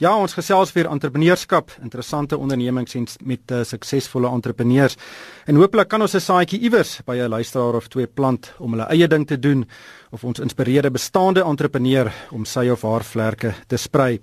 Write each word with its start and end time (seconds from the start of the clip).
Ja, 0.00 0.14
ons 0.16 0.32
gesels 0.32 0.70
weer 0.72 0.86
entrepreneurskap, 0.88 1.74
interessante 1.84 2.38
ondernemings 2.40 2.94
en 2.96 3.02
met 3.28 3.52
uh, 3.52 3.58
suksesvolle 3.68 4.30
entrepreneurs. 4.32 4.96
En 5.44 5.58
hooplik 5.60 5.90
kan 5.92 6.00
ons 6.00 6.14
'n 6.16 6.20
saadjie 6.24 6.60
iewers 6.60 7.02
by 7.04 7.16
'n 7.20 7.28
luisteraar 7.28 7.76
of 7.76 7.88
twee 7.88 8.06
plant 8.06 8.52
om 8.58 8.72
hulle 8.72 8.88
eie 8.88 9.08
ding 9.08 9.26
te 9.26 9.38
doen 9.38 9.68
of 10.10 10.24
ons 10.24 10.40
inspireer 10.40 10.86
'n 10.86 10.92
bestaande 10.92 11.44
entrepreneur 11.44 12.12
om 12.32 12.44
sy 12.44 12.70
of 12.70 12.82
haar 12.82 13.04
vlerke 13.04 13.54
te 13.68 13.76
sprei. 13.76 14.20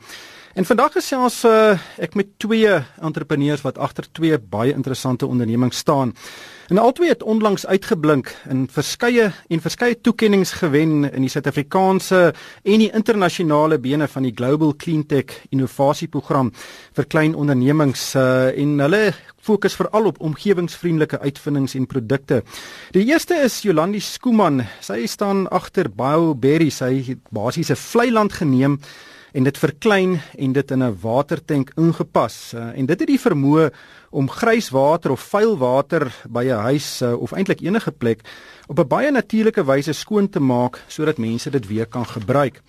En 0.57 0.65
vandag 0.65 0.95
gesels 0.97 1.43
uh, 1.45 1.77
ek 2.01 2.15
met 2.17 2.31
twee 2.41 2.71
entrepreneurs 3.05 3.61
wat 3.61 3.75
agter 3.77 4.07
twee 4.09 4.39
baie 4.41 4.71
interessante 4.73 5.27
ondernemings 5.29 5.77
staan. 5.77 6.15
En 6.73 6.79
albei 6.81 7.11
het 7.11 7.21
onlangs 7.21 7.65
uitgeblink 7.69 8.31
in 8.49 8.63
verskeie 8.73 9.27
en 9.53 9.61
verskeie 9.61 9.99
toekenninge 10.01 10.49
gewen 10.57 11.11
in 11.11 11.21
die 11.21 11.29
Suid-Afrikaanse 11.29 12.21
en 12.63 12.81
die 12.81 12.89
internasionale 12.89 13.77
bene 13.77 14.07
van 14.09 14.25
die 14.25 14.33
Global 14.33 14.73
Cleantech 14.81 15.35
Innovasieprogram 15.53 16.49
vir 16.97 17.05
klein 17.05 17.35
ondernemings 17.37 18.07
uh, 18.17 18.49
en 18.49 18.79
hulle 18.81 19.11
fokus 19.37 19.77
veral 19.77 20.09
op 20.09 20.17
omgewingsvriendelike 20.25 21.19
uitvindings 21.21 21.77
en 21.77 21.85
produkte. 21.85 22.41
Die 22.97 23.05
eerste 23.05 23.37
is 23.45 23.59
Jolandi 23.61 24.01
Skooman. 24.01 24.63
Sy 24.81 25.05
staan 25.05 25.45
agter 25.53 25.91
BioBerry. 25.93 26.71
Sy 26.73 26.95
het 27.11 27.21
basies 27.29 27.69
'n 27.69 27.77
vlei 27.77 28.09
land 28.09 28.33
geneem 28.33 28.79
en 29.31 29.43
dit 29.43 29.57
verklein 29.57 30.19
en 30.37 30.51
dit 30.53 30.71
in 30.71 30.83
'n 30.83 30.97
watertank 31.01 31.71
ingepas. 31.75 32.53
Uh, 32.55 32.77
en 32.77 32.85
dit 32.85 32.99
het 32.99 33.07
die 33.07 33.19
vermoë 33.19 33.71
om 34.09 34.29
grys 34.29 34.69
water 34.69 35.11
of 35.11 35.21
vuil 35.21 35.57
water 35.57 36.11
by 36.29 36.43
'n 36.45 36.63
huis 36.71 37.01
uh, 37.01 37.13
of 37.13 37.31
eintlik 37.31 37.61
enige 37.61 37.91
plek 37.91 38.21
op 38.67 38.79
'n 38.79 38.87
baie 38.87 39.11
natuurlike 39.11 39.63
wyse 39.65 39.93
skoon 39.93 40.29
te 40.29 40.39
maak 40.39 40.83
sodat 40.87 41.17
mense 41.17 41.49
dit 41.49 41.67
weer 41.67 41.85
kan 41.85 42.05
gebruik. 42.05 42.61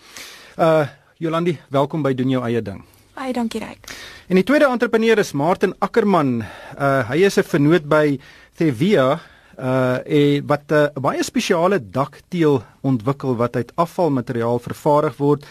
Uh 0.58 0.86
Jolandi, 1.18 1.58
welkom 1.68 2.02
by 2.02 2.14
doen 2.14 2.30
jou 2.30 2.44
eie 2.44 2.62
ding. 2.62 2.84
Baie 3.14 3.32
dankie 3.32 3.60
Ryk. 3.60 3.90
En 4.28 4.34
die 4.34 4.44
tweede 4.44 4.68
entrepreneur 4.70 5.18
is 5.18 5.32
Martin 5.32 5.74
Ackerman. 5.78 6.44
Uh 6.78 7.08
hy 7.10 7.24
is 7.26 7.38
'n 7.38 7.42
vennoot 7.42 7.88
by 7.88 8.18
Thevia 8.54 9.20
uh 9.58 9.98
en 10.06 10.46
wat 10.46 10.70
'n 10.70 10.74
uh, 10.74 11.02
baie 11.02 11.22
spesiale 11.22 11.80
dakteel 11.90 12.62
ontwikkel 12.80 13.36
wat 13.36 13.56
uit 13.56 13.72
afvalmateriaal 13.74 14.58
vervaardig 14.58 15.16
word. 15.16 15.46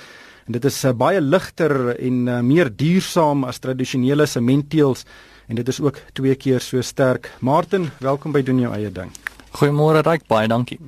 En 0.48 0.56
dit 0.56 0.66
is 0.66 0.76
uh, 0.88 0.94
baie 0.96 1.20
ligter 1.22 1.74
en 2.00 2.20
uh, 2.28 2.40
meer 2.40 2.70
duursaam 2.72 3.44
as 3.44 3.60
tradisionele 3.60 4.26
sementteels 4.26 5.04
en 5.48 5.60
dit 5.60 5.68
is 5.68 5.80
ook 5.84 6.00
twee 6.16 6.36
keer 6.40 6.64
so 6.64 6.82
sterk. 6.82 7.28
Martin, 7.44 7.90
welkom 8.00 8.32
by 8.32 8.42
doen 8.48 8.62
jou 8.64 8.72
eie 8.76 8.92
ding. 8.92 9.12
Goeiemôre 9.60 10.06
Ryk, 10.08 10.24
baie 10.32 10.48
dankie. 10.48 10.80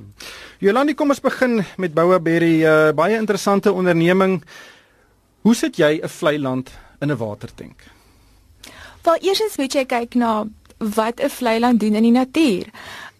Jolandi, 0.64 0.94
kom 0.96 1.12
ons 1.12 1.20
begin 1.20 1.60
met 1.76 1.92
Bouaberry, 1.92 2.62
uh, 2.64 2.92
baie 2.96 3.18
interessante 3.20 3.72
onderneming. 3.72 4.40
Hoe 5.44 5.54
sit 5.54 5.76
jy 5.76 6.00
'n 6.00 6.08
vlei 6.08 6.38
land 6.38 6.72
in 7.00 7.10
'n 7.12 7.16
watertank? 7.16 7.84
Wel, 9.04 9.16
eers 9.20 9.56
moet 9.56 9.74
jy 9.74 9.84
kyk 9.84 10.14
na 10.14 10.46
wat 10.78 11.20
'n 11.20 11.28
vlei 11.28 11.58
land 11.60 11.80
doen 11.80 11.94
in 11.94 12.02
die 12.02 12.16
natuur. 12.16 12.64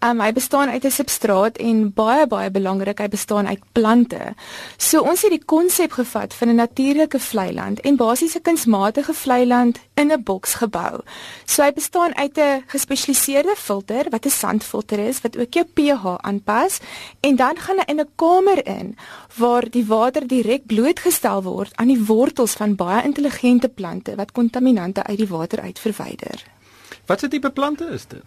Um, 0.03 0.17
hy 0.17 0.31
bestaan 0.33 0.69
uit 0.69 0.85
'n 0.85 0.91
substraat 0.91 1.57
en 1.57 1.93
baie 1.93 2.27
baie 2.27 2.51
belangrik, 2.51 2.97
hy 2.97 3.07
bestaan 3.07 3.47
uit 3.47 3.61
plante. 3.71 4.33
So 4.77 5.01
ons 5.01 5.21
het 5.21 5.29
die 5.29 5.45
konsep 5.45 5.91
gevat 5.91 6.33
van 6.33 6.47
'n 6.49 6.55
natuurlike 6.55 7.19
vlei 7.19 7.53
land 7.53 7.79
en 7.79 7.95
basies 7.95 8.35
'n 8.35 8.41
kunsmatige 8.41 9.13
vlei 9.13 9.45
land 9.45 9.79
in 9.93 10.11
'n 10.11 10.23
boks 10.23 10.53
gebou. 10.53 11.01
So 11.45 11.63
hy 11.63 11.73
bestaan 11.73 12.15
uit 12.15 12.37
'n 12.37 12.63
gespesialiseerde 12.67 13.55
filter 13.57 14.09
wat 14.09 14.25
'n 14.25 14.29
sandfilter 14.29 14.99
is 14.99 15.21
wat 15.21 15.37
ook 15.37 15.53
jou 15.53 15.65
pH 15.65 16.05
aanpas 16.17 16.79
en 17.19 17.35
dan 17.35 17.57
gaan 17.57 17.77
hy 17.77 17.83
in 17.85 17.99
'n 17.99 18.09
kamer 18.15 18.65
in 18.67 18.97
waar 19.35 19.69
die 19.69 19.85
water 19.85 20.27
direk 20.27 20.65
blootgestel 20.65 21.43
word 21.43 21.71
aan 21.75 21.87
die 21.87 22.05
wortels 22.05 22.53
van 22.53 22.75
baie 22.75 23.03
intelligente 23.03 23.69
plante 23.69 24.15
wat 24.15 24.31
kontaminante 24.31 25.03
uit 25.03 25.17
die 25.17 25.27
water 25.27 25.61
uit 25.61 25.79
verwyder. 25.79 26.43
Wat 27.05 27.19
se 27.19 27.27
tipe 27.27 27.49
plante 27.49 27.85
is 27.85 28.07
dit? 28.07 28.23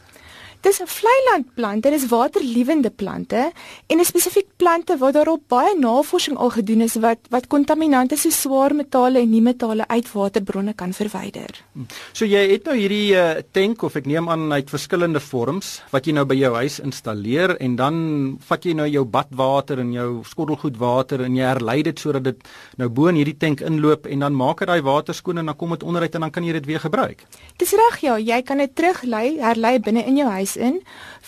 Dis 0.64 0.80
'n 0.80 0.88
vleilandplant, 0.88 1.82
dit 1.82 1.92
is 1.92 2.06
waterliewende 2.08 2.90
plante 2.90 3.52
en 3.86 3.98
'n 3.98 4.04
spesifiek 4.04 4.46
plante 4.56 4.96
waar 4.96 5.12
daarop 5.12 5.42
baie 5.48 5.78
navorsing 5.78 6.36
al 6.36 6.50
gedoen 6.50 6.80
is 6.80 6.94
wat 6.94 7.18
wat 7.28 7.46
kontaminante 7.46 8.16
so 8.16 8.30
swaar 8.30 8.74
metale 8.74 9.18
en 9.18 9.30
nie 9.30 9.42
metale 9.42 9.88
uit 9.88 10.12
waterbronne 10.12 10.72
kan 10.74 10.92
verwyder. 10.92 11.64
So 12.12 12.24
jy 12.24 12.50
het 12.50 12.64
nou 12.64 12.76
hierdie 12.76 13.12
uh, 13.12 13.42
tank 13.52 13.82
of 13.82 13.96
ek 13.96 14.06
neem 14.06 14.28
aan 14.28 14.52
uit 14.52 14.70
verskillende 14.70 15.20
vorms 15.20 15.82
wat 15.90 16.06
jy 16.06 16.12
nou 16.12 16.24
by 16.24 16.34
jou 16.34 16.54
huis 16.54 16.80
installeer 16.80 17.56
en 17.60 17.76
dan 17.76 18.38
vat 18.48 18.64
jy 18.64 18.72
nou 18.72 18.88
jou 18.88 19.04
badwater 19.04 19.78
en 19.78 19.92
jou 19.92 20.22
skottelgoedwater 20.24 21.20
en 21.20 21.36
jy 21.36 21.44
herlei 21.44 21.82
dit 21.82 21.98
sodat 21.98 22.24
dit 22.24 22.48
nou 22.76 22.88
bo 22.88 23.06
in 23.06 23.16
hierdie 23.16 23.36
tank 23.36 23.60
inloop 23.60 24.06
en 24.06 24.18
dan 24.18 24.32
maak 24.32 24.58
dit 24.58 24.68
daai 24.68 24.82
water 24.82 25.14
skoon 25.14 25.38
en 25.38 25.46
dan 25.46 25.56
kom 25.56 25.70
dit 25.70 25.82
onderuit 25.82 26.14
en 26.14 26.20
dan 26.20 26.30
kan 26.30 26.44
jy 26.44 26.52
dit 26.52 26.66
weer 26.66 26.80
gebruik. 26.80 27.26
Dis 27.56 27.72
reg 27.72 28.00
ja, 28.00 28.18
jy 28.18 28.42
kan 28.42 28.58
dit 28.58 28.74
teruglei, 28.74 29.38
herlei 29.40 29.78
binne 29.78 30.04
in 30.06 30.16
jou 30.16 30.28
huis 30.28 30.53
in 30.56 30.80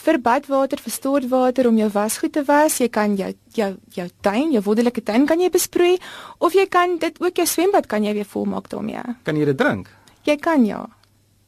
vir 0.05 0.19
badwater, 0.19 0.81
vir 0.83 0.93
stortwater 0.93 1.69
om 1.69 1.77
jou 1.77 1.89
wasgoed 1.93 2.33
te 2.33 2.45
was. 2.45 2.79
Jy 2.81 2.89
kan 2.89 3.17
jou 3.17 3.33
jou 3.57 3.71
jou 3.95 4.09
tuin, 4.21 4.53
jou 4.53 4.63
wonderlike 4.63 5.03
tuin 5.03 5.27
kan 5.27 5.41
jy 5.41 5.51
besproei 5.51 5.97
of 6.39 6.53
jy 6.53 6.67
kan 6.69 6.99
dit 6.99 7.21
ook 7.21 7.37
jou 7.37 7.47
swembad 7.47 7.87
kan 7.87 8.05
jy 8.05 8.13
weer 8.15 8.29
volmaak 8.29 8.69
daarmee. 8.69 9.03
Kan 9.23 9.37
jy 9.37 9.45
dit 9.45 9.59
drink? 9.59 9.91
Jy 10.23 10.37
kan 10.37 10.65
ja. 10.67 10.87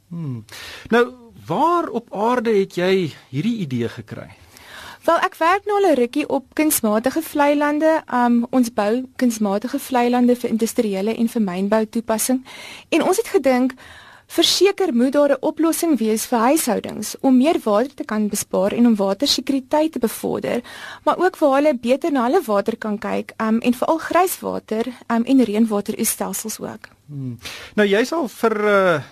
Hmm. 0.08 0.44
Nou, 0.90 1.04
waar 1.46 1.88
op 1.88 2.12
aarde 2.14 2.50
het 2.50 2.76
jy 2.76 3.12
hierdie 3.30 3.58
idee 3.64 3.88
gekry? 3.88 4.30
Wel, 5.08 5.20
ek 5.24 5.38
werk 5.40 5.64
nou 5.64 5.76
al 5.78 5.90
'n 5.90 5.96
rukkie 5.96 6.28
op 6.28 6.44
kunsmatige 6.54 7.22
vlei 7.22 7.56
lande. 7.56 8.02
Um 8.12 8.46
ons 8.50 8.72
bou 8.72 9.04
kunsmatige 9.16 9.78
vlei 9.78 10.10
lande 10.10 10.36
vir 10.36 10.50
industriële 10.50 11.16
en 11.16 11.28
vir 11.28 11.42
mynbou 11.42 11.86
toepassing. 11.86 12.44
En 12.88 13.02
ons 13.02 13.16
het 13.16 13.28
gedink 13.28 13.72
Verseker 14.28 14.92
moet 14.94 15.12
daar 15.12 15.30
'n 15.30 15.40
oplossing 15.40 15.98
wees 15.98 16.26
vir 16.26 16.38
huishoudings 16.38 17.16
om 17.20 17.36
meer 17.36 17.58
water 17.64 17.94
te 17.94 18.04
kan 18.04 18.28
bespaar 18.28 18.72
en 18.72 18.86
om 18.86 18.96
watersekuriteit 18.96 19.92
te 19.92 19.98
bevorder, 19.98 20.60
maar 21.04 21.18
ook 21.18 21.38
waar 21.38 21.54
hulle 21.54 21.78
beter 21.80 22.12
na 22.12 22.22
hulle 22.22 22.42
water 22.44 22.76
kan 22.76 22.98
kyk 22.98 23.32
um, 23.40 23.58
en 23.58 23.74
veral 23.74 23.98
grijswater 23.98 24.86
um, 24.86 25.24
en 25.24 25.44
reënwaterstelsels 25.44 26.60
ook. 26.60 26.88
Hmm. 27.06 27.38
Nou 27.74 27.88
jy's 27.88 28.12
al 28.12 28.28
vir 28.28 28.54
uh, 28.64 29.02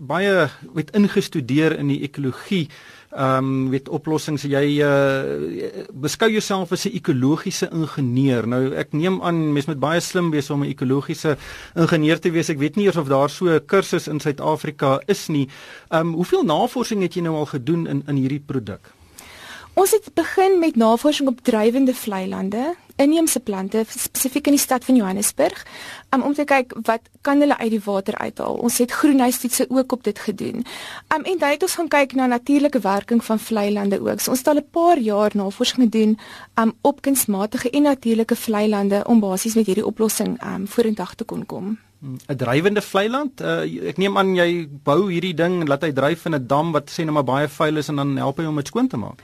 baie 0.00 0.48
met 0.72 0.90
ingestudeer 0.90 1.78
in 1.78 1.88
die 1.88 2.02
ekologie 2.02 2.68
ehm 3.08 3.44
um, 3.44 3.70
weet 3.72 3.88
oplossings 3.88 4.42
jy 4.44 4.82
uh, 4.84 5.84
beskou 5.92 6.28
jouself 6.30 6.72
as 6.72 6.84
'n 6.84 6.92
ekologiese 6.92 7.68
ingenieur. 7.72 8.46
Nou 8.46 8.74
ek 8.74 8.92
neem 8.92 9.22
aan 9.22 9.52
mens 9.52 9.66
moet 9.66 9.80
baie 9.80 10.00
slim 10.00 10.30
wees 10.30 10.50
om 10.50 10.62
'n 10.62 10.68
ekologiese 10.68 11.36
ingenieur 11.74 12.20
te 12.20 12.30
wees. 12.30 12.48
Ek 12.48 12.58
weet 12.58 12.76
nie 12.76 12.84
eers 12.84 12.96
of 12.96 13.08
daar 13.08 13.30
so 13.30 13.46
'n 13.48 13.64
kursus 13.66 14.08
in 14.08 14.20
Suid-Afrika 14.20 15.00
is 15.06 15.28
nie. 15.28 15.48
Ehm 15.88 16.08
um, 16.08 16.14
hoeveel 16.14 16.44
navorsing 16.44 17.02
het 17.02 17.14
jy 17.14 17.22
nou 17.22 17.36
al 17.36 17.46
gedoen 17.46 17.86
in 17.86 18.02
in 18.06 18.16
hierdie 18.16 18.44
produk? 18.46 18.92
Ons 19.74 19.90
het 19.90 20.10
begin 20.14 20.58
met 20.58 20.76
navorsing 20.76 21.28
op 21.28 21.40
drywende 21.40 21.94
vlei 21.94 22.28
lande 22.28 22.74
inheemse 22.98 23.40
plante 23.40 23.84
spesifiek 23.88 24.46
in 24.50 24.56
die 24.56 24.62
stad 24.62 24.84
van 24.84 24.98
Johannesburg 24.98 25.64
um, 26.14 26.22
om 26.22 26.34
te 26.34 26.44
kyk 26.48 26.74
wat 26.88 27.08
kan 27.26 27.40
hulle 27.40 27.56
uit 27.58 27.70
die 27.70 27.82
water 27.84 28.18
uithaal. 28.18 28.58
Ons 28.58 28.78
het 28.82 28.92
groenhuistoetse 28.92 29.68
ook 29.70 29.92
op 29.92 30.04
dit 30.04 30.18
gedoen. 30.18 30.64
Um, 31.14 31.24
en 31.24 31.38
dan 31.38 31.54
het 31.54 31.62
ons 31.62 31.78
gaan 31.80 31.88
kyk 31.88 32.14
na 32.18 32.26
natuurlike 32.26 32.80
werking 32.84 33.24
van 33.24 33.38
vlei 33.38 33.72
lande 33.72 34.00
ook. 34.00 34.20
So 34.20 34.30
ons 34.30 34.44
het 34.44 34.48
al 34.48 34.62
'n 34.62 34.70
paar 34.70 34.98
jaar 34.98 35.30
navorsing 35.34 35.82
gedoen 35.86 36.18
um, 36.58 36.72
op 36.80 37.02
kunsmatige 37.02 37.70
en 37.70 37.82
natuurlike 37.82 38.36
vlei 38.36 38.68
lande 38.68 39.04
om 39.06 39.20
basies 39.20 39.54
met 39.54 39.66
hierdie 39.66 39.86
oplossing 39.86 40.38
um, 40.42 40.66
vorentoe 40.66 41.14
te 41.16 41.24
kon 41.24 41.46
kom. 41.46 41.78
'n 42.00 42.36
drywende 42.36 42.82
vlei 42.82 43.08
land. 43.08 43.40
Uh, 43.40 43.88
ek 43.90 43.98
neem 43.98 44.18
aan 44.18 44.36
jy 44.36 44.68
bou 44.86 45.10
hierdie 45.10 45.34
ding 45.34 45.60
en 45.60 45.68
laat 45.68 45.82
hy 45.82 45.92
dryf 45.92 46.26
in 46.26 46.34
'n 46.34 46.46
dam 46.46 46.72
wat 46.72 46.90
sê 46.90 47.04
net 47.04 47.14
maar 47.14 47.26
baie 47.26 47.48
vuil 47.48 47.76
is 47.76 47.88
en 47.88 47.96
dan 47.96 48.16
help 48.16 48.38
hy 48.38 48.44
om 48.46 48.56
dit 48.56 48.66
skoon 48.66 48.88
te 48.88 48.96
maak. 48.96 49.22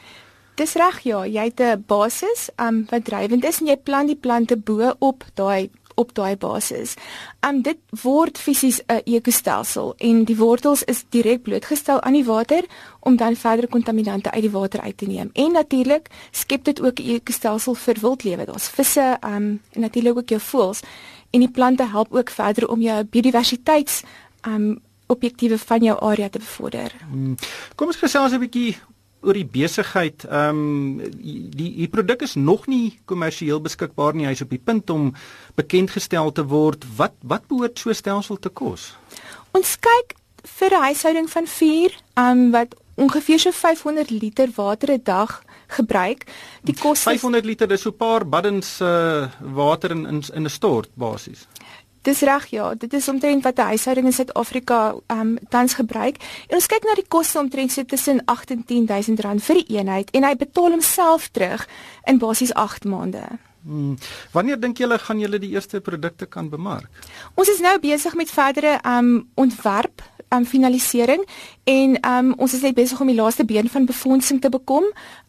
Dis 0.55 0.77
reg 0.79 1.01
ja, 1.03 1.25
jy 1.27 1.45
het 1.51 1.61
'n 1.61 1.85
basis 1.87 2.49
um 2.57 2.87
wat 2.91 3.05
drywend 3.05 3.45
is 3.45 3.61
en 3.61 3.67
jy 3.67 3.77
plant 3.77 4.07
die 4.07 4.17
plante 4.17 4.57
bo 4.57 4.95
op 4.99 5.25
daai 5.35 5.71
op 5.95 6.15
daai 6.15 6.37
basis. 6.37 6.95
Um 7.41 7.63
dit 7.63 7.79
word 8.03 8.39
fisies 8.39 8.81
'n 8.87 9.01
ekostelsel 9.05 9.95
en 9.97 10.25
die 10.25 10.37
wortels 10.37 10.83
is 10.83 11.05
direk 11.09 11.43
blootgestel 11.43 12.01
aan 12.01 12.13
die 12.13 12.25
water 12.25 12.65
om 13.01 13.17
dan 13.17 13.37
verdere 13.37 13.67
kontaminante 13.69 14.31
uit 14.31 14.43
die 14.43 14.51
water 14.51 14.81
uit 14.81 14.97
te 14.97 15.07
neem. 15.07 15.31
En 15.33 15.53
natuurlik 15.53 16.09
skep 16.31 16.65
dit 16.65 16.83
ook 16.83 16.99
'n 16.99 17.09
ekostelsel 17.09 17.75
vir 17.75 17.97
wildlewe. 18.01 18.45
Daar's 18.45 18.69
visse 18.69 19.19
um 19.21 19.61
en 19.73 19.81
natuurlik 19.81 20.17
ook 20.17 20.29
jou 20.29 20.41
voëls 20.41 20.81
en 21.31 21.41
die 21.41 21.51
plante 21.51 21.87
help 21.87 22.15
ook 22.15 22.31
verder 22.31 22.69
om 22.69 22.81
jou 22.81 23.05
biodiversiteits 23.05 24.03
um 24.47 24.81
objektiewe 25.07 25.59
van 25.59 25.83
jou 25.83 26.01
area 26.01 26.29
te 26.29 26.39
bevorder. 26.39 26.93
Hmm. 27.11 27.35
Kom 27.75 27.87
ons 27.87 27.97
gesels 27.97 28.33
'n 28.33 28.39
bietjie 28.39 28.77
oor 29.25 29.37
die 29.37 29.49
besigheid. 29.49 30.25
Ehm 30.29 30.59
um, 30.59 31.15
die 31.21 31.71
die 31.77 31.89
produk 31.89 32.23
is 32.23 32.35
nog 32.35 32.67
nie 32.67 32.99
kommersieel 33.11 33.61
beskikbaar 33.61 34.15
nie. 34.15 34.27
Hy's 34.27 34.45
op 34.45 34.51
die 34.51 34.63
punt 34.63 34.91
om 34.91 35.13
bekend 35.57 35.91
gestel 35.91 36.33
te 36.33 36.45
word. 36.45 36.85
Wat 36.97 37.17
wat 37.23 37.49
behoort 37.49 37.79
so 37.79 37.93
stelsel 37.93 38.39
te 38.39 38.49
kos? 38.49 38.93
Ons 39.53 39.77
kyk 39.81 40.17
vir 40.59 40.71
'n 40.71 40.83
huishouding 40.89 41.31
van 41.31 41.47
4, 41.47 42.01
ehm 42.15 42.31
um, 42.31 42.51
wat 42.51 42.75
ongeveer 42.95 43.41
so 43.41 43.51
500 43.51 44.11
liter 44.11 44.49
water 44.55 44.93
'n 44.93 45.01
dag 45.03 45.43
gebruik. 45.67 46.27
Die 46.63 46.75
kos 46.75 47.01
500 47.01 47.45
liter 47.45 47.71
is 47.71 47.83
so 47.83 47.91
'n 47.91 47.97
paar 47.97 48.29
baddens 48.29 48.81
uh, 48.81 49.29
water 49.41 49.91
in 49.91 50.07
in 50.07 50.45
'n 50.45 50.51
stort 50.51 50.89
basies. 50.95 51.47
Dis 52.05 52.21
reg 52.21 52.47
ja, 52.53 52.75
dit 52.77 52.93
is 52.93 53.09
omtrent 53.09 53.43
wat 53.43 53.59
'n 53.59 53.71
huishouding 53.73 54.07
in 54.07 54.13
Suid-Afrika 54.13 54.95
ehm 55.07 55.21
um, 55.21 55.39
tans 55.49 55.75
gebruik. 55.75 56.17
En 56.49 56.57
ons 56.57 56.67
kyk 56.67 56.85
na 56.85 56.95
die 56.95 57.09
koste 57.09 57.39
omtrent 57.39 57.73
so 57.73 57.85
tussen 57.85 58.23
8 58.25 58.51
en 58.51 58.65
10000 58.65 59.21
rand 59.21 59.43
vir 59.43 59.55
die 59.55 59.77
eenheid 59.77 60.11
en 60.11 60.25
hy 60.25 60.35
betaal 60.37 60.71
homself 60.71 61.29
terug 61.29 61.69
in 62.05 62.19
basies 62.19 62.55
8 62.55 62.85
maande. 62.85 63.25
Hmm. 63.65 63.97
Wanneer 64.33 64.61
dink 64.61 64.79
julle 64.79 64.99
gaan 64.99 65.21
julle 65.21 65.39
die 65.39 65.51
eerste 65.51 65.81
produkte 65.81 66.27
kan 66.27 66.49
bemark? 66.49 66.89
Ons 67.35 67.49
is 67.49 67.61
nou 67.61 67.79
besig 67.81 68.15
met 68.15 68.31
verdere 68.31 68.79
ehm 68.83 68.99
um, 68.99 69.29
ontwerp 69.35 70.03
um, 70.35 70.47
finalisering 70.47 71.25
en 71.65 71.99
um, 72.05 72.35
ons 72.37 72.55
is 72.55 72.63
net 72.63 72.75
besig 72.75 73.01
om 73.01 73.09
die 73.09 73.17
laaste 73.17 73.45
been 73.45 73.69
van 73.69 73.87
befondsing 73.89 74.41
te 74.41 74.51
bekom 74.53 74.85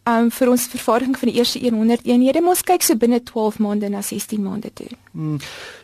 um, 0.06 0.30
vir 0.30 0.50
ons 0.52 0.66
vervaardiging 0.70 1.16
van 1.18 1.30
die 1.30 1.38
eerste 1.40 1.60
100 1.62 2.06
eenhede. 2.06 2.42
Ons 2.46 2.64
kyk 2.66 2.84
so 2.84 2.98
binne 3.00 3.20
12 3.24 3.58
maande 3.64 3.90
na 3.92 4.02
16 4.04 4.42
maande 4.42 4.70
toe. 4.76 4.88
Hmm. 5.16 5.38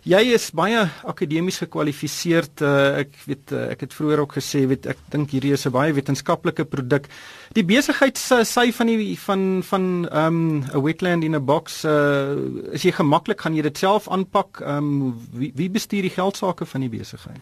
Jy 0.09 0.23
is 0.37 0.51
baie 0.57 0.85
akademies 1.09 1.63
gekwalifiseerd. 1.63 2.63
Uh, 2.63 3.03
ek 3.03 3.15
weet 3.27 3.55
uh, 3.57 3.65
ek 3.75 3.87
het 3.87 3.97
vroeër 3.97 4.25
ook 4.25 4.37
gesê 4.39 4.65
weet 4.71 4.91
ek 4.93 5.01
dink 5.15 5.33
hierdie 5.35 5.55
is 5.57 5.67
'n 5.67 5.75
baie 5.75 5.95
wetenskaplike 5.97 6.65
produk. 6.65 7.09
Die 7.57 7.65
besigheid 7.65 8.19
sy 8.19 8.71
van 8.73 8.87
die 8.87 9.17
van 9.19 9.63
van 9.63 9.85
um 10.13 10.65
'n 10.65 10.83
wetland 10.83 11.25
in 11.25 11.37
'n 11.37 11.45
box 11.45 11.85
uh, 11.85 12.37
is 12.73 12.83
jy 12.83 12.93
gemaklik 12.93 13.41
gaan 13.41 13.55
jy 13.55 13.63
dit 13.63 13.79
self 13.79 14.09
aanpak? 14.09 14.61
Um 14.61 15.17
wie, 15.33 15.53
wie 15.55 15.71
bestuur 15.71 16.03
die 16.03 16.17
geldsaake 16.17 16.67
van 16.67 16.81
die 16.81 16.93
besigheid? 16.93 17.41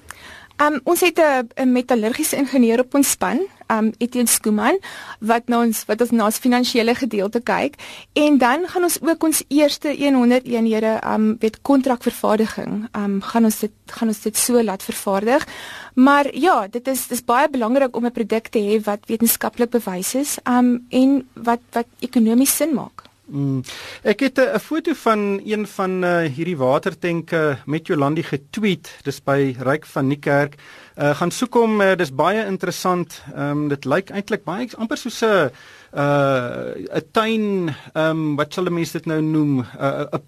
Um 0.60 0.76
ons 0.84 1.00
het 1.00 1.18
'n 1.56 1.72
metallurgiese 1.72 2.36
ingenieur 2.36 2.80
op 2.80 2.94
ons 2.94 3.10
span, 3.10 3.40
um 3.68 3.92
Etienne 3.98 4.28
Skuman, 4.28 4.78
wat 5.20 5.48
na 5.48 5.60
ons 5.60 5.84
wat 5.84 6.00
ons 6.00 6.10
na 6.10 6.24
ons 6.24 6.38
finansiële 6.38 6.94
gedeelte 6.94 7.40
kyk 7.40 7.74
en 8.12 8.38
dan 8.38 8.68
gaan 8.68 8.82
ons 8.82 8.98
ook 9.00 9.24
ons 9.24 9.42
eerste 9.48 9.88
100 9.96 10.44
eenhede 10.44 11.00
um 11.04 11.36
weet 11.38 11.62
kontrakvervaardiging. 11.62 12.88
Um 12.92 13.22
gaan 13.22 13.44
ons 13.44 13.58
dit 13.58 13.72
gaan 13.86 14.08
ons 14.08 14.20
dit 14.20 14.36
so 14.36 14.62
laat 14.62 14.82
vervaardig. 14.82 15.46
Maar 15.94 16.34
ja, 16.34 16.66
dit 16.66 16.88
is 16.88 17.06
dis 17.06 17.24
baie 17.24 17.48
belangrik 17.48 17.96
om 17.96 18.04
'n 18.04 18.12
produk 18.12 18.48
te 18.48 18.58
hê 18.58 18.84
wat 18.84 19.00
wetenskaplik 19.06 19.70
bewys 19.70 20.14
is 20.14 20.38
um 20.44 20.86
en 20.90 21.28
wat 21.34 21.60
wat 21.72 21.86
ekonomies 22.00 22.56
sin 22.56 22.74
maak. 22.74 23.09
Mm. 23.30 23.62
Ek 24.02 24.20
het 24.20 24.38
'n 24.38 24.58
foto 24.58 24.92
van 24.94 25.40
een 25.44 25.66
van 25.66 26.04
uh, 26.04 26.26
hierdie 26.26 26.56
watertenke 26.56 27.58
met 27.66 27.86
Jolandi 27.86 28.22
getweet. 28.22 28.90
Dis 29.02 29.22
by 29.22 29.54
Ryk 29.58 29.86
van 29.86 30.06
Niekerk. 30.06 30.54
Uh 30.98 31.14
gaan 31.14 31.30
soek 31.30 31.54
hom, 31.54 31.80
uh, 31.80 31.94
dis 31.96 32.14
baie 32.14 32.44
interessant. 32.46 33.22
Ehm 33.34 33.50
um, 33.50 33.68
dit 33.68 33.84
lyk 33.84 34.10
eintlik 34.10 34.44
baie 34.44 34.68
amper 34.76 34.96
soos 34.96 35.22
'n 35.22 35.50
uh 35.94 36.74
'n 36.98 37.06
tuin 37.12 37.74
ehm 37.94 38.10
um, 38.10 38.36
wat 38.36 38.52
sal 38.52 38.64
mense 38.64 38.92
dit 38.92 39.06
nou 39.06 39.22
noem 39.22 39.58
'n 39.58 39.66
uh, 39.80 40.18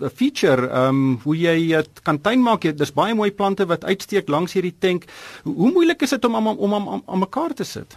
'n 0.00 0.10
feature 0.14 0.68
ehm 0.68 0.88
um, 0.88 1.20
hoe 1.24 1.36
jy 1.36 1.66
dit 1.66 2.02
kan 2.02 2.20
tuin 2.20 2.42
maak. 2.42 2.76
Dis 2.76 2.92
baie 2.92 3.14
mooi 3.14 3.32
plante 3.32 3.66
wat 3.66 3.84
uitsteek 3.84 4.28
langs 4.28 4.52
hierdie 4.52 4.76
tank. 4.78 5.04
Hoe, 5.42 5.54
hoe 5.54 5.72
moeilik 5.72 6.02
is 6.02 6.10
dit 6.10 6.24
om 6.24 6.46
om 6.46 6.72
om 6.72 7.02
aan 7.06 7.18
mekaar 7.18 7.54
te 7.54 7.64
sit? 7.64 7.96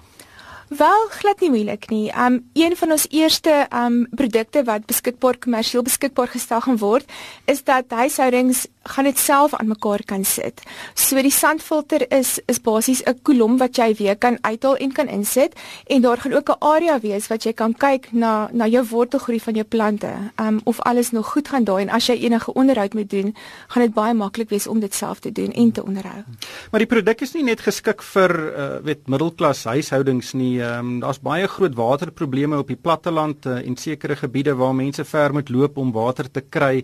Wel 0.67 1.07
glad 1.09 1.39
nie 1.39 1.49
moeilik 1.49 1.89
nie. 1.89 2.09
Um 2.17 2.39
een 2.53 2.73
van 2.75 2.91
ons 2.91 3.05
eerste 3.09 3.67
um 3.69 4.07
produkte 4.17 4.63
wat 4.65 4.85
beskikbaar 4.89 5.37
kommersieel 5.37 5.83
beskikbaar 5.85 6.27
gestel 6.27 6.61
gaan 6.61 6.77
word, 6.81 7.05
is 7.45 7.63
dat 7.63 7.85
huishoudings 7.93 8.65
gaan 8.83 9.03
dit 9.05 9.17
self 9.17 9.53
aan 9.53 9.67
mekaar 9.67 10.01
kan 10.05 10.25
sit. 10.25 10.61
So 10.93 11.21
die 11.21 11.31
sandfilter 11.31 12.05
is 12.11 12.39
is 12.45 12.61
basies 12.61 13.03
'n 13.05 13.19
kolom 13.21 13.57
wat 13.57 13.75
jy 13.75 13.95
weer 13.95 14.17
kan 14.17 14.37
uithaal 14.41 14.75
en 14.75 14.91
kan 14.91 15.07
insit 15.07 15.53
en 15.87 16.01
daar 16.01 16.17
gaan 16.17 16.33
ook 16.33 16.49
'n 16.49 16.59
area 16.59 16.99
wees 16.99 17.27
wat 17.27 17.43
jy 17.43 17.53
kan 17.53 17.73
kyk 17.73 18.11
na 18.11 18.49
na 18.51 18.67
jou 18.67 18.85
wortelgroei 18.85 19.39
van 19.39 19.53
jou 19.53 19.65
plante. 19.65 20.13
Um 20.39 20.61
of 20.63 20.79
alles 20.79 21.11
nog 21.11 21.31
goed 21.31 21.47
gaan 21.47 21.63
daai 21.63 21.81
en 21.81 21.89
as 21.89 22.07
jy 22.07 22.13
enige 22.13 22.53
onderhoud 22.53 22.93
moet 22.93 23.09
doen, 23.09 23.35
gaan 23.67 23.83
dit 23.83 23.93
baie 23.93 24.13
maklik 24.13 24.49
wees 24.49 24.67
om 24.67 24.79
dit 24.79 24.93
self 24.93 25.19
te 25.19 25.31
doen 25.31 25.51
en 25.51 25.71
te 25.71 25.83
onderhou. 25.83 26.23
Maar 26.71 26.79
die 26.79 26.87
produk 26.87 27.21
is 27.21 27.33
nie 27.33 27.43
net 27.43 27.59
geskik 27.61 28.01
vir 28.01 28.31
uh, 28.57 28.77
weet 28.83 29.07
middelklas 29.07 29.63
huishoudings 29.63 30.33
nie. 30.33 30.54
Um 30.61 30.99
daar's 30.99 31.19
baie 31.19 31.47
groot 31.47 31.75
waterprobleme 31.75 32.57
op 32.57 32.67
die 32.67 32.79
platteland 32.79 33.45
uh, 33.45 33.59
en 33.67 33.77
sekere 33.77 34.15
gebiede 34.15 34.55
waar 34.55 34.75
mense 34.75 35.05
ver 35.05 35.33
moet 35.33 35.49
loop 35.49 35.77
om 35.77 35.91
water 35.91 36.31
te 36.31 36.41
kry. 36.41 36.83